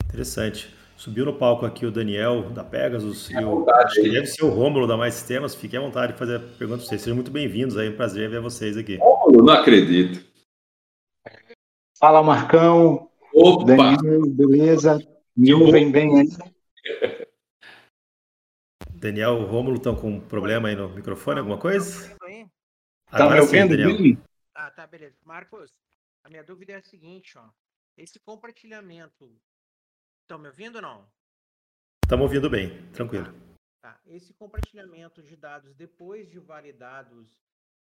[0.09, 0.73] Interessante.
[0.97, 4.49] Subiu no palco aqui o Daniel da Pegasus e o, acho que deve ser o
[4.49, 5.55] Rômulo da Mais Sistemas.
[5.55, 7.03] Fiquem à vontade de fazer a pergunta para vocês.
[7.03, 8.97] Sejam muito bem-vindos aí, é um prazer ver vocês aqui.
[8.97, 10.25] Rômulo, não acredito.
[11.97, 13.09] Fala, Marcão.
[13.33, 13.65] Opa!
[13.65, 14.99] Danilo, beleza?
[15.37, 16.29] Me ouvem bem aí?
[18.91, 22.17] Daniel e Rômulo estão com problema aí no microfone, alguma coisa?
[23.11, 24.19] Tá me ouvindo bem?
[24.55, 25.17] Ah, tá, beleza.
[25.25, 25.71] Marcos,
[26.25, 27.49] a minha dúvida é a seguinte, ó.
[27.97, 29.31] Esse compartilhamento.
[30.23, 31.07] Estão me ouvindo ou não?
[32.05, 33.33] Estamos ouvindo bem, tranquilo.
[33.81, 34.01] Tá, tá.
[34.07, 37.39] Esse compartilhamento de dados depois de validados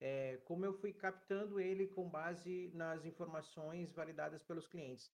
[0.00, 5.12] é, como eu fui captando ele com base nas informações validadas pelos clientes.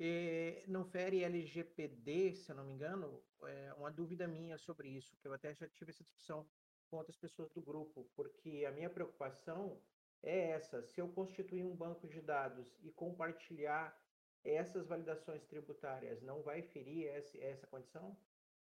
[0.00, 5.16] E não fere LGPD, se eu não me engano, é uma dúvida minha sobre isso,
[5.16, 6.48] que eu até já tive essa discussão
[6.88, 9.82] com outras pessoas do grupo, porque a minha preocupação
[10.22, 13.98] é essa: se eu constituir um banco de dados e compartilhar
[14.44, 18.16] essas validações tributárias, não vai ferir essa, essa condição?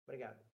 [0.06, 0.53] Obrigado.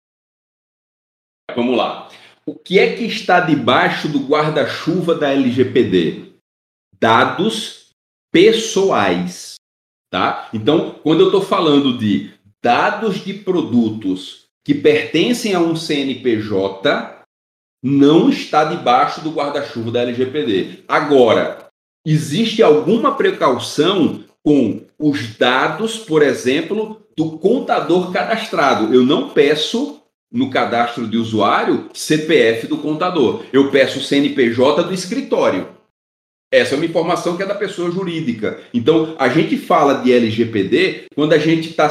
[1.54, 2.08] Vamos lá.
[2.46, 6.32] O que é que está debaixo do guarda-chuva da LGPD?
[6.98, 7.90] Dados
[8.32, 9.56] pessoais,
[10.10, 10.48] tá?
[10.52, 12.32] Então, quando eu estou falando de
[12.62, 17.22] dados de produtos que pertencem a um CNPJ,
[17.82, 20.84] não está debaixo do guarda-chuva da LGPD.
[20.88, 21.68] Agora,
[22.04, 28.92] existe alguma precaução com os dados, por exemplo, do contador cadastrado?
[28.92, 33.44] Eu não peço no cadastro de usuário CPF do contador.
[33.52, 35.68] Eu peço o CNPJ do escritório.
[36.50, 38.58] Essa é uma informação que é da pessoa jurídica.
[38.72, 41.88] Então, a gente fala de LGPD quando a gente está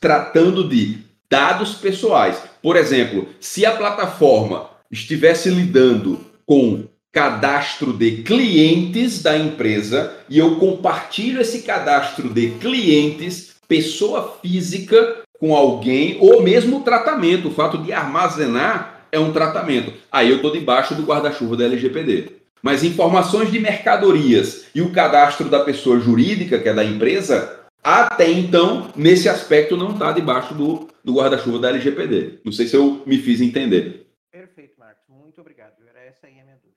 [0.00, 2.40] tratando de dados pessoais.
[2.62, 10.56] Por exemplo, se a plataforma estivesse lidando com cadastro de clientes da empresa e eu
[10.56, 17.78] compartilho esse cadastro de clientes, pessoa física, com alguém, ou mesmo o tratamento, o fato
[17.78, 19.92] de armazenar é um tratamento.
[20.10, 22.32] Aí eu estou debaixo do guarda-chuva da LGPD.
[22.62, 28.28] Mas informações de mercadorias e o cadastro da pessoa jurídica, que é da empresa, até
[28.28, 32.40] então, nesse aspecto, não está debaixo do, do guarda-chuva da LGPD.
[32.44, 34.08] Não sei se eu me fiz entender.
[34.32, 35.04] Perfeito, Marcos.
[35.08, 35.74] Muito obrigado.
[35.88, 36.76] Era essa aí a minha dúvida.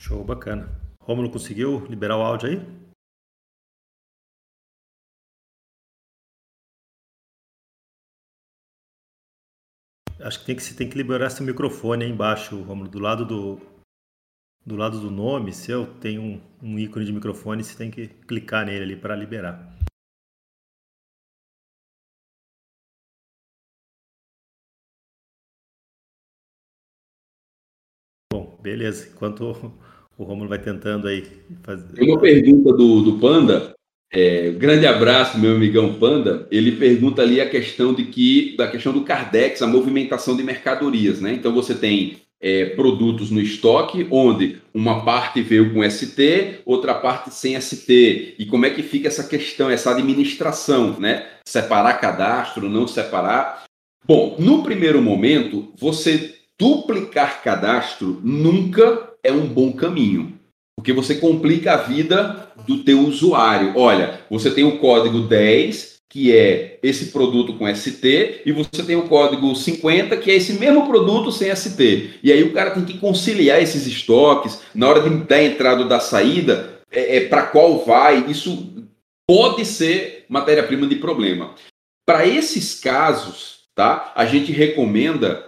[0.00, 0.68] Show, bacana.
[0.98, 2.83] Romulo conseguiu liberar o áudio aí?
[10.24, 13.26] Acho que tem que, você tem que liberar seu microfone aí embaixo, Romulo, do lado
[13.26, 13.60] do,
[14.64, 18.64] do lado do nome seu tem um, um ícone de microfone, você tem que clicar
[18.64, 19.78] nele ali para liberar.
[28.32, 29.10] Bom, beleza.
[29.10, 29.42] Enquanto
[30.16, 31.20] o Romulo vai tentando aí
[31.62, 32.02] fazer.
[32.02, 33.74] Uma pergunta do, do Panda.
[34.12, 36.46] É, grande abraço, meu amigão Panda.
[36.50, 41.20] Ele pergunta ali a questão de que da questão do Cardex, a movimentação de mercadorias,
[41.20, 41.32] né?
[41.32, 47.34] Então você tem é, produtos no estoque, onde uma parte veio com ST, outra parte
[47.34, 48.34] sem ST.
[48.38, 51.26] E como é que fica essa questão, essa administração, né?
[51.46, 53.64] Separar cadastro, não separar.
[54.06, 60.33] Bom, no primeiro momento, você duplicar cadastro nunca é um bom caminho.
[60.84, 63.72] Porque você complica a vida do teu usuário.
[63.74, 68.94] Olha, você tem o código 10, que é esse produto com ST, e você tem
[68.94, 72.20] o código 50, que é esse mesmo produto sem ST.
[72.22, 75.88] E aí o cara tem que conciliar esses estoques, na hora de, da entrada ou
[75.88, 78.22] da saída, é, é para qual vai.
[78.28, 78.70] Isso
[79.26, 81.54] pode ser matéria-prima de problema.
[82.04, 84.12] Para esses casos, tá?
[84.14, 85.46] A gente recomenda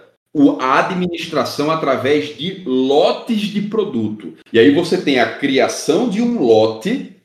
[0.59, 4.33] a administração através de lotes de produto.
[4.51, 7.15] E aí você tem a criação de um lote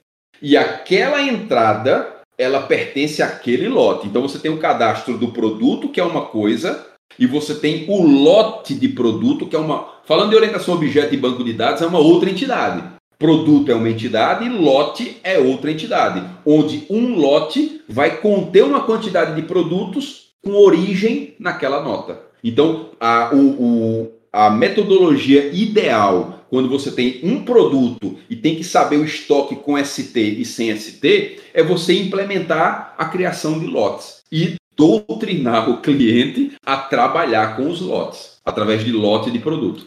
[0.40, 4.06] e aquela entrada ela pertence àquele lote.
[4.06, 6.86] Então você tem o cadastro do produto, que é uma coisa,
[7.18, 9.92] e você tem o lote de produto, que é uma.
[10.04, 12.82] Falando de orientação objeto e banco de dados, é uma outra entidade.
[13.18, 19.36] Produto é uma entidade lote é outra entidade, onde um lote vai conter uma quantidade
[19.36, 22.31] de produtos com origem naquela nota.
[22.42, 28.64] Então, a, o, o, a metodologia ideal, quando você tem um produto e tem que
[28.64, 34.22] saber o estoque com ST e sem ST, é você implementar a criação de lotes
[34.30, 39.86] e doutrinar o cliente a trabalhar com os lotes, através de lote de produto.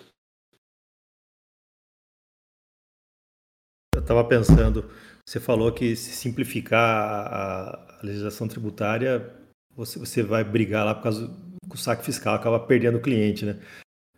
[3.93, 4.89] Eu estava pensando,
[5.25, 9.33] você falou que se simplificar a, legislação tributária,
[9.75, 11.27] você, você vai brigar lá por causa
[11.73, 13.57] o saque fiscal acaba perdendo o cliente, né?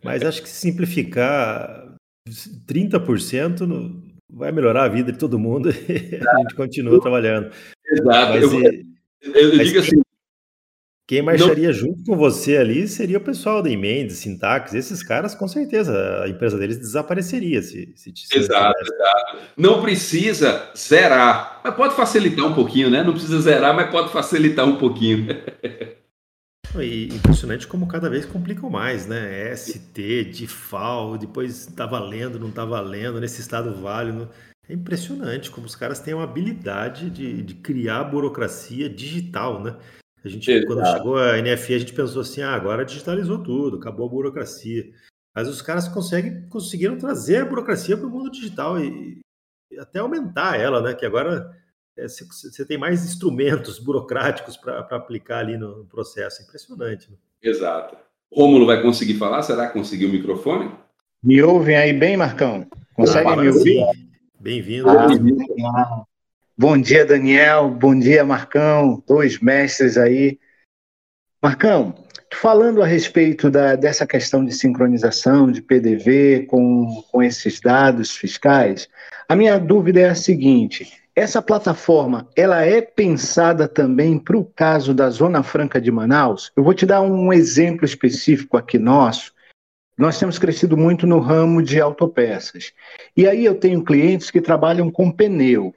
[0.02, 1.94] Mas acho que simplificar
[2.66, 7.50] 30% no, vai melhorar a vida de todo mundo e a gente continua trabalhando.
[7.90, 8.32] Exato.
[8.32, 10.02] Mas, eu, eu, eu digo assim.
[11.06, 11.72] Quem marcharia não...
[11.72, 16.28] junto com você ali seria o pessoal da Emenda, Sintax, esses caras, com certeza, a
[16.28, 19.38] empresa deles desapareceria se, se, se Exato, exato.
[19.56, 23.02] Não precisa zerar, mas pode facilitar um pouquinho, né?
[23.02, 25.28] Não precisa zerar, mas pode facilitar um pouquinho.
[26.76, 29.54] E impressionante como cada vez complicam mais, né?
[29.56, 34.28] ST, DIFAL, depois tá valendo, não tá valendo, nesse estado válido.
[34.68, 39.76] É impressionante como os caras têm uma habilidade de, de criar burocracia digital, né?
[40.22, 40.66] A gente, Exato.
[40.66, 44.90] quando chegou a NFE, a gente pensou assim, ah, agora digitalizou tudo, acabou a burocracia.
[45.34, 49.20] Mas os caras conseguem, conseguiram trazer a burocracia para o mundo digital e,
[49.70, 50.94] e até aumentar ela, né?
[50.94, 51.50] Que agora
[52.06, 56.42] você tem mais instrumentos burocráticos para aplicar ali no processo.
[56.42, 57.10] Impressionante.
[57.10, 57.16] Né?
[57.42, 57.96] Exato.
[58.32, 59.42] Rômulo vai conseguir falar?
[59.42, 60.70] Será que conseguiu o microfone?
[61.22, 62.66] Me ouvem aí bem, Marcão?
[62.94, 63.84] Consegue ah, me ouvir?
[64.38, 64.88] Bem-vindo.
[64.88, 66.04] Ah,
[66.56, 67.70] bom dia, Daniel.
[67.70, 69.02] Bom dia, Marcão.
[69.06, 70.38] Dois mestres aí.
[71.42, 71.94] Marcão,
[72.32, 78.88] falando a respeito da, dessa questão de sincronização de PDV com, com esses dados fiscais,
[79.28, 84.94] a minha dúvida é a seguinte: essa plataforma, ela é pensada também para o caso
[84.94, 86.52] da Zona Franca de Manaus?
[86.54, 89.32] Eu vou te dar um exemplo específico aqui nosso.
[89.96, 92.72] Nós temos crescido muito no ramo de autopeças.
[93.16, 95.74] E aí eu tenho clientes que trabalham com pneu.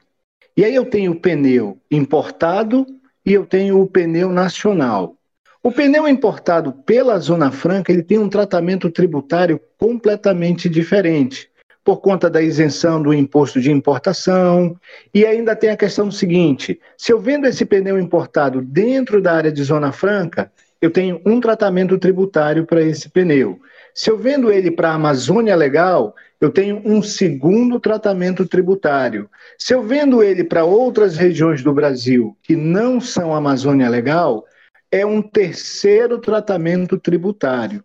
[0.56, 2.86] E aí eu tenho o pneu importado
[3.26, 5.18] e eu tenho o pneu nacional.
[5.64, 11.51] O pneu importado pela Zona Franca, ele tem um tratamento tributário completamente diferente
[11.84, 14.76] por conta da isenção do imposto de importação.
[15.14, 19.34] E ainda tem a questão do seguinte: se eu vendo esse pneu importado dentro da
[19.34, 20.52] área de Zona Franca,
[20.82, 23.60] eu tenho um tratamento tributário para esse pneu.
[23.94, 29.30] Se eu vendo ele para a Amazônia Legal, eu tenho um segundo tratamento tributário.
[29.58, 34.46] Se eu vendo ele para outras regiões do Brasil que não são Amazônia Legal,
[34.90, 37.84] é um terceiro tratamento tributário.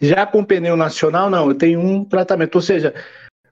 [0.00, 2.56] Já com pneu nacional, não, eu tenho um tratamento.
[2.56, 2.94] Ou seja,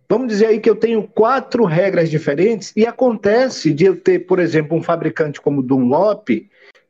[0.09, 4.39] vamos dizer aí que eu tenho quatro regras diferentes e acontece de eu ter, por
[4.39, 6.29] exemplo, um fabricante como Dunlop,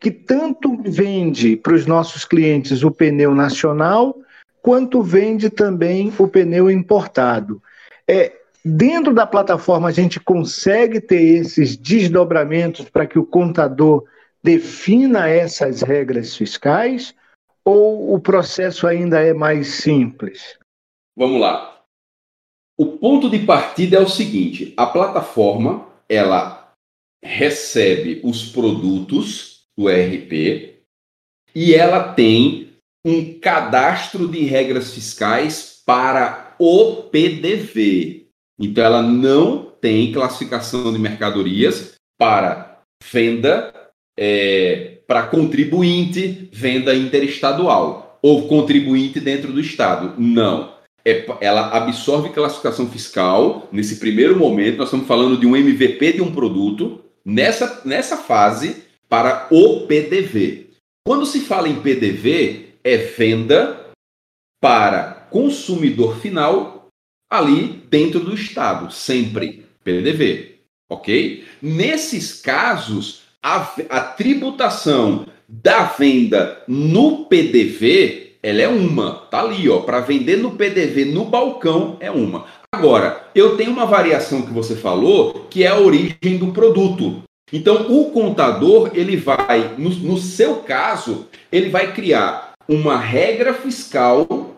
[0.01, 4.17] que tanto vende para os nossos clientes o pneu nacional
[4.63, 7.61] quanto vende também o pneu importado.
[8.07, 8.33] É,
[8.65, 14.05] dentro da plataforma, a gente consegue ter esses desdobramentos para que o contador
[14.43, 17.15] defina essas regras fiscais
[17.65, 20.59] ou o processo ainda é mais simples?
[21.17, 21.83] Vamos lá.
[22.79, 26.75] O ponto de partida é o seguinte: a plataforma ela
[27.23, 30.83] recebe os produtos do ERP
[31.55, 32.73] e ela tem
[33.05, 38.27] um cadastro de regras fiscais para o PDV.
[38.59, 43.73] Então, ela não tem classificação de mercadorias para venda
[44.17, 50.15] é, para contribuinte, venda interestadual ou contribuinte dentro do Estado.
[50.17, 50.73] Não.
[51.05, 53.69] É, ela absorve classificação fiscal.
[53.71, 58.85] Nesse primeiro momento, nós estamos falando de um MVP de um produto, nessa, nessa fase,
[59.07, 60.71] para o PDV.
[61.07, 63.91] Quando se fala em PDV, é venda
[64.63, 66.89] para consumidor final
[67.31, 70.55] ali dentro do Estado, sempre PDV,
[70.91, 71.45] ok?
[71.61, 79.81] Nesses casos, a, a tributação da venda no PDV, ela é uma, tá ali, ó,
[79.81, 82.47] para vender no PDV no balcão é uma.
[82.75, 87.23] Agora, eu tenho uma variação que você falou, que é a origem do produto.
[87.53, 94.57] Então, o contador, ele vai, no, no seu caso, ele vai criar uma regra fiscal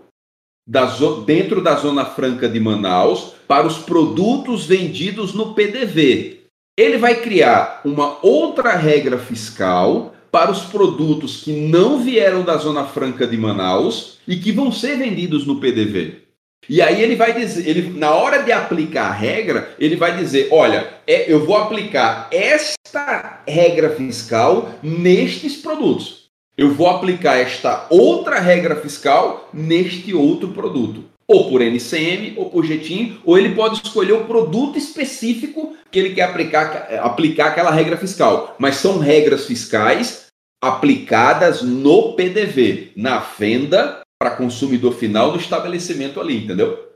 [0.68, 0.86] da,
[1.26, 6.43] dentro da Zona Franca de Manaus para os produtos vendidos no PDV.
[6.76, 12.84] Ele vai criar uma outra regra fiscal para os produtos que não vieram da Zona
[12.84, 16.22] Franca de Manaus e que vão ser vendidos no PDV.
[16.68, 20.48] E aí ele vai dizer, ele, na hora de aplicar a regra, ele vai dizer:
[20.50, 26.24] olha, é, eu vou aplicar esta regra fiscal nestes produtos
[26.56, 31.04] eu vou aplicar esta outra regra fiscal neste outro produto.
[31.26, 36.14] Ou por NCM, ou por Jetim, ou ele pode escolher o produto específico que ele
[36.14, 38.54] quer aplicar, aplicar aquela regra fiscal.
[38.58, 40.26] Mas são regras fiscais
[40.62, 46.94] aplicadas no PDV, na venda para consumidor final do estabelecimento ali, entendeu?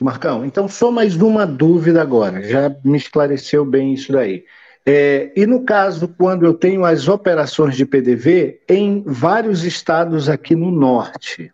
[0.00, 4.44] Marcão, então só mais uma dúvida agora, já me esclareceu bem isso daí.
[4.84, 10.54] É, e no caso, quando eu tenho as operações de PDV em vários estados aqui
[10.54, 11.52] no norte,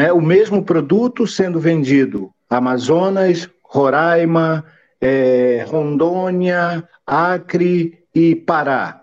[0.00, 0.12] é?
[0.12, 4.64] o mesmo produto sendo vendido Amazonas, Roraima,
[5.00, 9.02] é, Rondônia, Acre e Pará.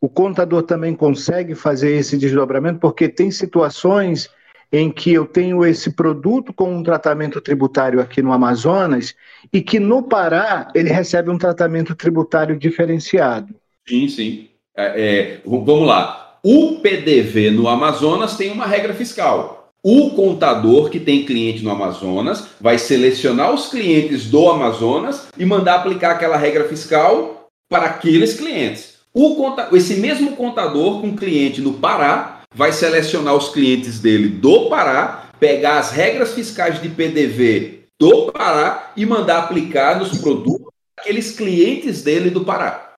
[0.00, 4.30] O contador também consegue fazer esse desdobramento, porque tem situações
[4.70, 9.14] em que eu tenho esse produto com um tratamento tributário aqui no Amazonas
[9.52, 13.54] e que no Pará ele recebe um tratamento tributário diferenciado.
[13.88, 14.48] Sim, sim.
[14.76, 16.38] É, é, vamos lá.
[16.44, 19.57] O PDV no Amazonas tem uma regra fiscal.
[19.82, 25.76] O contador que tem cliente no Amazonas vai selecionar os clientes do Amazonas e mandar
[25.76, 28.98] aplicar aquela regra fiscal para aqueles clientes.
[29.14, 29.68] O conta...
[29.72, 35.78] Esse mesmo contador com cliente no Pará vai selecionar os clientes dele do Pará, pegar
[35.78, 42.30] as regras fiscais de PDV do Pará e mandar aplicar nos produtos daqueles clientes dele
[42.30, 42.94] do Pará.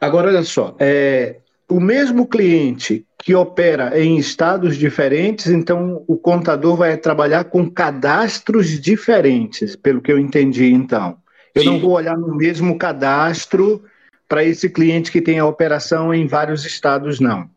[0.00, 1.36] Agora, olha só, é,
[1.68, 8.78] o mesmo cliente que opera em estados diferentes, então o contador vai trabalhar com cadastros
[8.80, 11.16] diferentes, pelo que eu entendi, então.
[11.54, 11.68] Eu Sim.
[11.70, 13.84] não vou olhar no mesmo cadastro
[14.28, 17.48] para esse cliente que tem a operação em vários estados, não.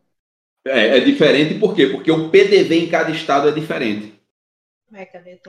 [0.65, 1.88] É, é diferente por quê?
[1.88, 4.13] Porque o PDV em cada estado é diferente.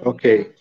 [0.05, 0.53] Ok.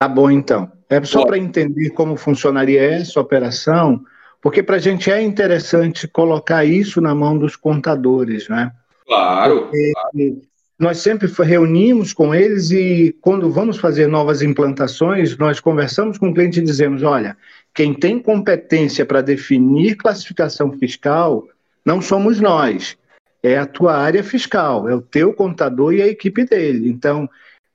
[0.00, 0.70] Tá bom, então.
[0.88, 4.04] É só para entender como funcionaria essa operação,
[4.40, 8.72] porque para a gente é interessante colocar isso na mão dos contadores, né?
[9.06, 10.42] Claro, claro.
[10.78, 16.34] Nós sempre reunimos com eles e, quando vamos fazer novas implantações, nós conversamos com o
[16.34, 17.36] cliente e dizemos: olha,
[17.74, 21.48] quem tem competência para definir classificação fiscal
[21.84, 22.96] não somos nós
[23.42, 26.88] é a tua área fiscal, é o teu contador e a equipe dele.
[26.88, 27.28] Então,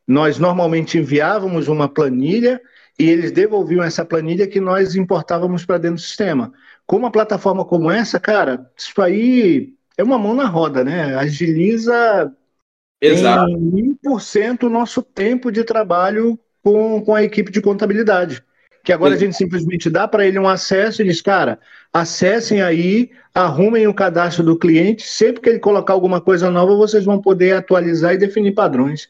[0.08, 2.62] nós normalmente enviávamos uma planilha
[2.98, 6.54] e eles devolviam essa planilha que nós importávamos para dentro do sistema.
[6.86, 11.16] Com uma plataforma como essa, cara, isso aí é uma mão na roda, né?
[11.16, 12.32] Agiliza
[13.02, 13.50] Exato.
[13.52, 18.44] em 1% o nosso tempo de trabalho com, com a equipe de contabilidade.
[18.84, 21.58] Que agora a gente simplesmente dá para ele um acesso e diz, cara,
[21.92, 27.06] acessem aí, arrumem o cadastro do cliente, sempre que ele colocar alguma coisa nova, vocês
[27.06, 29.10] vão poder atualizar e definir padrões.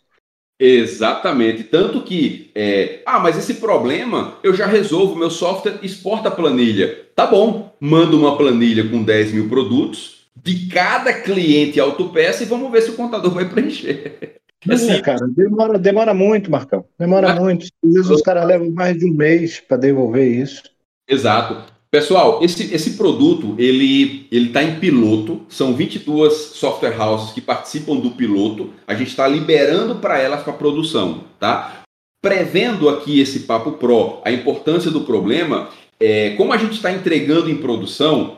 [0.60, 1.64] Exatamente.
[1.64, 7.08] Tanto que, é, ah, mas esse problema eu já resolvo, meu software exporta a planilha.
[7.16, 12.72] Tá bom, manda uma planilha com 10 mil produtos de cada cliente autopeça e vamos
[12.72, 14.40] ver se o contador vai preencher.
[14.70, 16.86] Assim, é, cara, demora, demora muito, Marcão.
[16.98, 17.40] Demora mas...
[17.40, 17.66] muito.
[17.84, 20.64] Às vezes os caras levam mais de um mês para devolver isso.
[21.08, 21.73] Exato.
[21.94, 28.10] Pessoal, esse, esse produto, ele está em piloto, são 22 software houses que participam do
[28.10, 31.84] piloto, a gente está liberando para elas para produção, tá?
[32.20, 37.52] Prevendo aqui esse Papo Pro, a importância do problema, é, como a gente está entregando
[37.52, 38.38] em produção,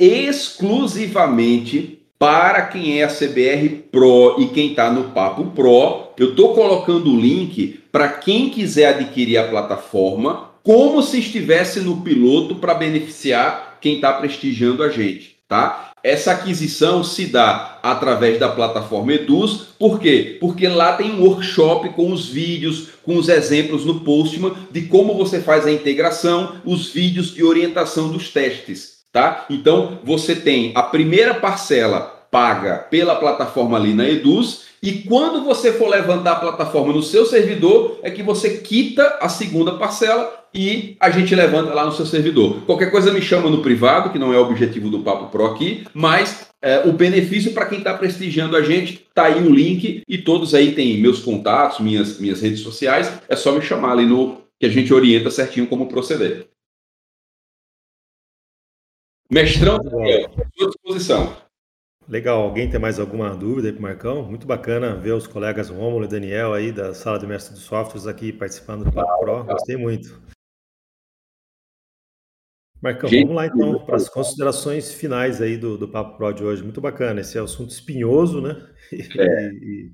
[0.00, 6.54] exclusivamente para quem é a CBR Pro e quem está no Papo Pro, eu estou
[6.54, 12.74] colocando o link para quem quiser adquirir a plataforma como se estivesse no piloto para
[12.74, 15.92] beneficiar quem está prestigiando a gente, tá?
[16.02, 20.38] Essa aquisição se dá através da plataforma Eduz, por quê?
[20.40, 25.14] Porque lá tem um workshop com os vídeos, com os exemplos no Postman de como
[25.14, 29.46] você faz a integração, os vídeos de orientação dos testes, tá?
[29.48, 35.72] Então você tem a primeira parcela paga pela plataforma ali na Eduz e quando você
[35.72, 40.96] for levantar a plataforma no seu servidor, é que você quita a segunda parcela e
[41.00, 42.64] a gente levanta lá no seu servidor.
[42.66, 45.84] Qualquer coisa me chama no privado, que não é o objetivo do Papo Pro aqui,
[45.92, 50.18] mas é, o benefício para quem está prestigiando a gente, tá aí o link e
[50.18, 54.40] todos aí têm meus contatos, minhas, minhas redes sociais, é só me chamar ali no
[54.56, 56.46] que a gente orienta certinho como proceder.
[59.28, 61.45] Mestrão, à sua disposição.
[62.08, 64.22] Legal, alguém tem mais alguma dúvida aí para o Marcão?
[64.22, 68.06] Muito bacana ver os colegas Romulo e Daniel aí da sala de mestre de softwares
[68.06, 70.22] aqui participando do Papo Pro, gostei muito.
[72.80, 76.62] Marcão, vamos lá então para as considerações finais aí do, do Papo Pro de hoje.
[76.62, 78.56] Muito bacana, esse é um assunto espinhoso, né?
[79.18, 79.48] É.
[79.50, 79.92] E,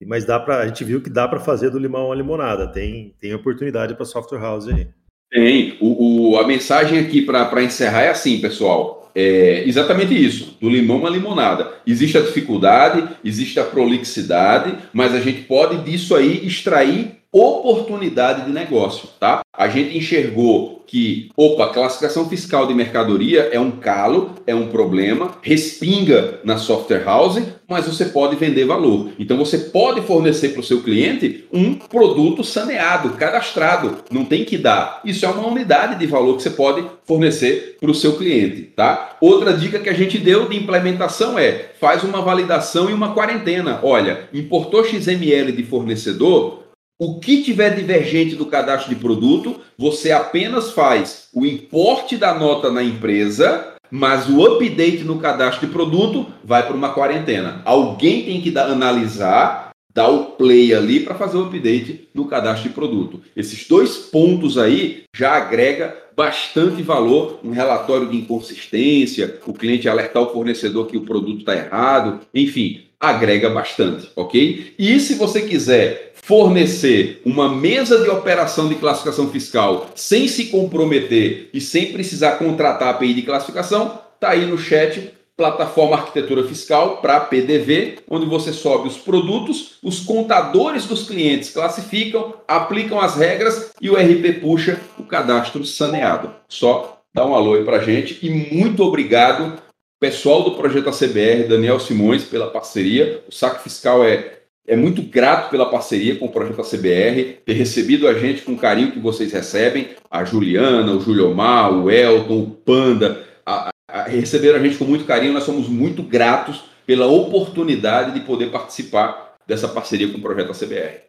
[0.00, 2.66] e, mas dá para a gente viu que dá para fazer do limão uma limonada.
[2.66, 4.88] Tem, tem oportunidade para software house aí.
[5.30, 5.78] Tem.
[5.80, 9.01] O, o a mensagem aqui para encerrar é assim, pessoal.
[9.14, 10.56] É exatamente isso.
[10.60, 11.72] Do limão uma limonada.
[11.86, 18.52] Existe a dificuldade, existe a prolixidade, mas a gente pode disso aí extrair oportunidade de
[18.52, 19.40] negócio, tá?
[19.56, 25.38] A gente enxergou que, opa, classificação fiscal de mercadoria é um calo, é um problema,
[25.40, 29.10] respinga na software house, mas você pode vender valor.
[29.18, 34.58] Então você pode fornecer para o seu cliente um produto saneado, cadastrado, não tem que
[34.58, 35.00] dar.
[35.02, 39.16] Isso é uma unidade de valor que você pode fornecer para o seu cliente, tá?
[39.18, 43.80] Outra dica que a gente deu de implementação é faz uma validação e uma quarentena.
[43.82, 46.61] Olha, importou XML de fornecedor,
[47.02, 52.70] o que tiver divergente do cadastro de produto, você apenas faz o importe da nota
[52.70, 57.60] na empresa, mas o update no cadastro de produto vai para uma quarentena.
[57.64, 62.68] Alguém tem que dar, analisar, dar o play ali para fazer o update no cadastro
[62.68, 63.20] de produto.
[63.34, 70.22] Esses dois pontos aí já agrega bastante valor, um relatório de inconsistência, o cliente alertar
[70.22, 74.74] o fornecedor que o produto está errado, enfim, agrega bastante, ok?
[74.78, 81.50] E se você quiser fornecer uma mesa de operação de classificação fiscal sem se comprometer
[81.52, 86.98] e sem precisar contratar a API de classificação, está aí no chat plataforma arquitetura fiscal
[86.98, 93.72] para PDV, onde você sobe os produtos, os contadores dos clientes classificam, aplicam as regras
[93.80, 96.32] e o RP puxa o cadastro saneado.
[96.48, 99.60] Só dá um alô aí para gente e muito obrigado
[99.98, 103.22] pessoal do projeto ACBR, Daniel Simões, pela parceria.
[103.28, 108.06] O saque fiscal é é muito grato pela parceria com o projeto ACBR, ter recebido
[108.06, 112.50] a gente com o carinho que vocês recebem, a Juliana, o Juliomar, o Elton, o
[112.50, 118.12] Panda, a, a, receberam a gente com muito carinho, nós somos muito gratos pela oportunidade
[118.12, 121.02] de poder participar dessa parceria com o projeto ACBR.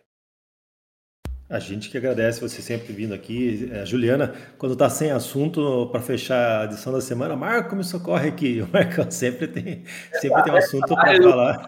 [1.50, 3.70] A gente que agradece você sempre vindo aqui.
[3.72, 8.30] É, Juliana, quando está sem assunto para fechar a edição da semana, Marco, me socorre
[8.30, 8.62] aqui.
[8.64, 11.68] O Marco sempre tem, sempre tem um assunto para falar.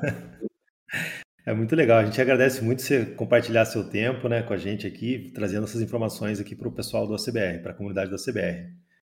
[1.46, 2.00] É muito legal.
[2.00, 5.80] A gente agradece muito você compartilhar seu tempo né, com a gente aqui, trazendo essas
[5.80, 8.74] informações aqui para o pessoal do ACBR, para a comunidade do ACBR.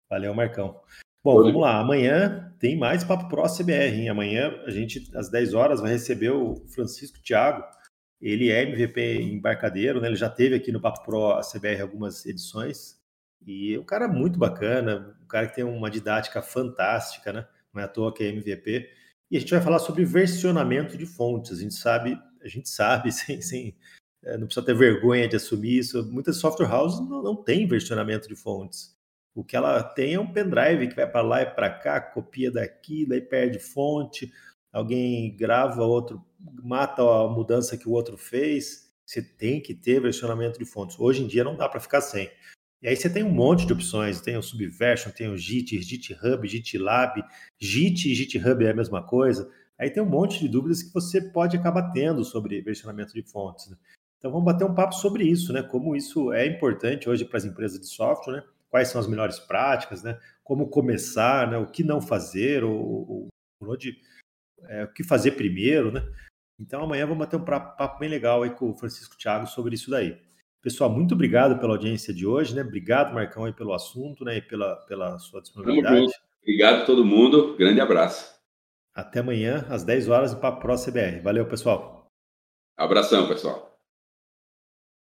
[0.09, 0.79] Valeu, Marcão.
[1.21, 1.43] Bom, Oi.
[1.43, 1.79] vamos lá.
[1.79, 3.99] Amanhã tem mais Papo Pro ACBR.
[3.99, 4.09] Hein?
[4.09, 7.65] Amanhã a gente, às 10 horas, vai receber o Francisco Thiago.
[8.21, 10.07] Ele é MVP embarcadeiro, né?
[10.07, 12.97] Ele já teve aqui no Papo Pro ACBR algumas edições.
[13.45, 17.45] E é um cara muito bacana, um cara que tem uma didática fantástica, né?
[17.73, 18.87] Não é à toa que é MVP.
[19.31, 21.57] E a gente vai falar sobre versionamento de fontes.
[21.57, 23.75] A gente sabe, a gente sabe, sem, sem
[24.23, 26.03] é, não precisa ter vergonha de assumir isso.
[26.11, 28.93] Muitas software houses não, não têm versionamento de fontes.
[29.33, 32.51] O que ela tem é um pendrive que vai para lá e para cá, copia
[32.51, 34.29] daqui, daí perde fonte,
[34.73, 36.21] alguém grava, outro
[36.61, 38.91] mata a mudança que o outro fez.
[39.05, 40.99] Você tem que ter versionamento de fontes.
[40.99, 42.29] Hoje em dia não dá para ficar sem.
[42.81, 46.47] E aí você tem um monte de opções, tem o Subversion, tem o Git, GitHub,
[46.47, 47.23] GitLab,
[47.59, 49.51] Git e GitHub é a mesma coisa.
[49.77, 53.69] Aí tem um monte de dúvidas que você pode acabar tendo sobre versionamento de fontes.
[53.69, 53.77] Né?
[54.17, 55.63] Então vamos bater um papo sobre isso, né?
[55.63, 58.43] Como isso é importante hoje para as empresas de software, né?
[58.69, 60.19] Quais são as melhores práticas, né?
[60.43, 61.57] Como começar, né?
[61.57, 63.27] O que não fazer, ou, ou
[63.63, 63.97] onde,
[64.65, 66.03] é, o que fazer primeiro, né?
[66.59, 69.89] Então amanhã vamos bater um papo bem legal aí com o Francisco Thiago sobre isso
[69.89, 70.19] daí.
[70.61, 72.61] Pessoal, muito obrigado pela audiência de hoje, né?
[72.61, 74.37] Obrigado, Marcão, aí pelo assunto, né?
[74.37, 76.11] E pela, pela sua disponibilidade.
[76.41, 77.55] Obrigado a todo mundo.
[77.57, 78.31] Grande abraço.
[78.93, 81.21] Até amanhã, às 10 horas, no Papo Pro CBR.
[81.21, 82.05] Valeu, pessoal.
[82.77, 83.70] Abração, pessoal.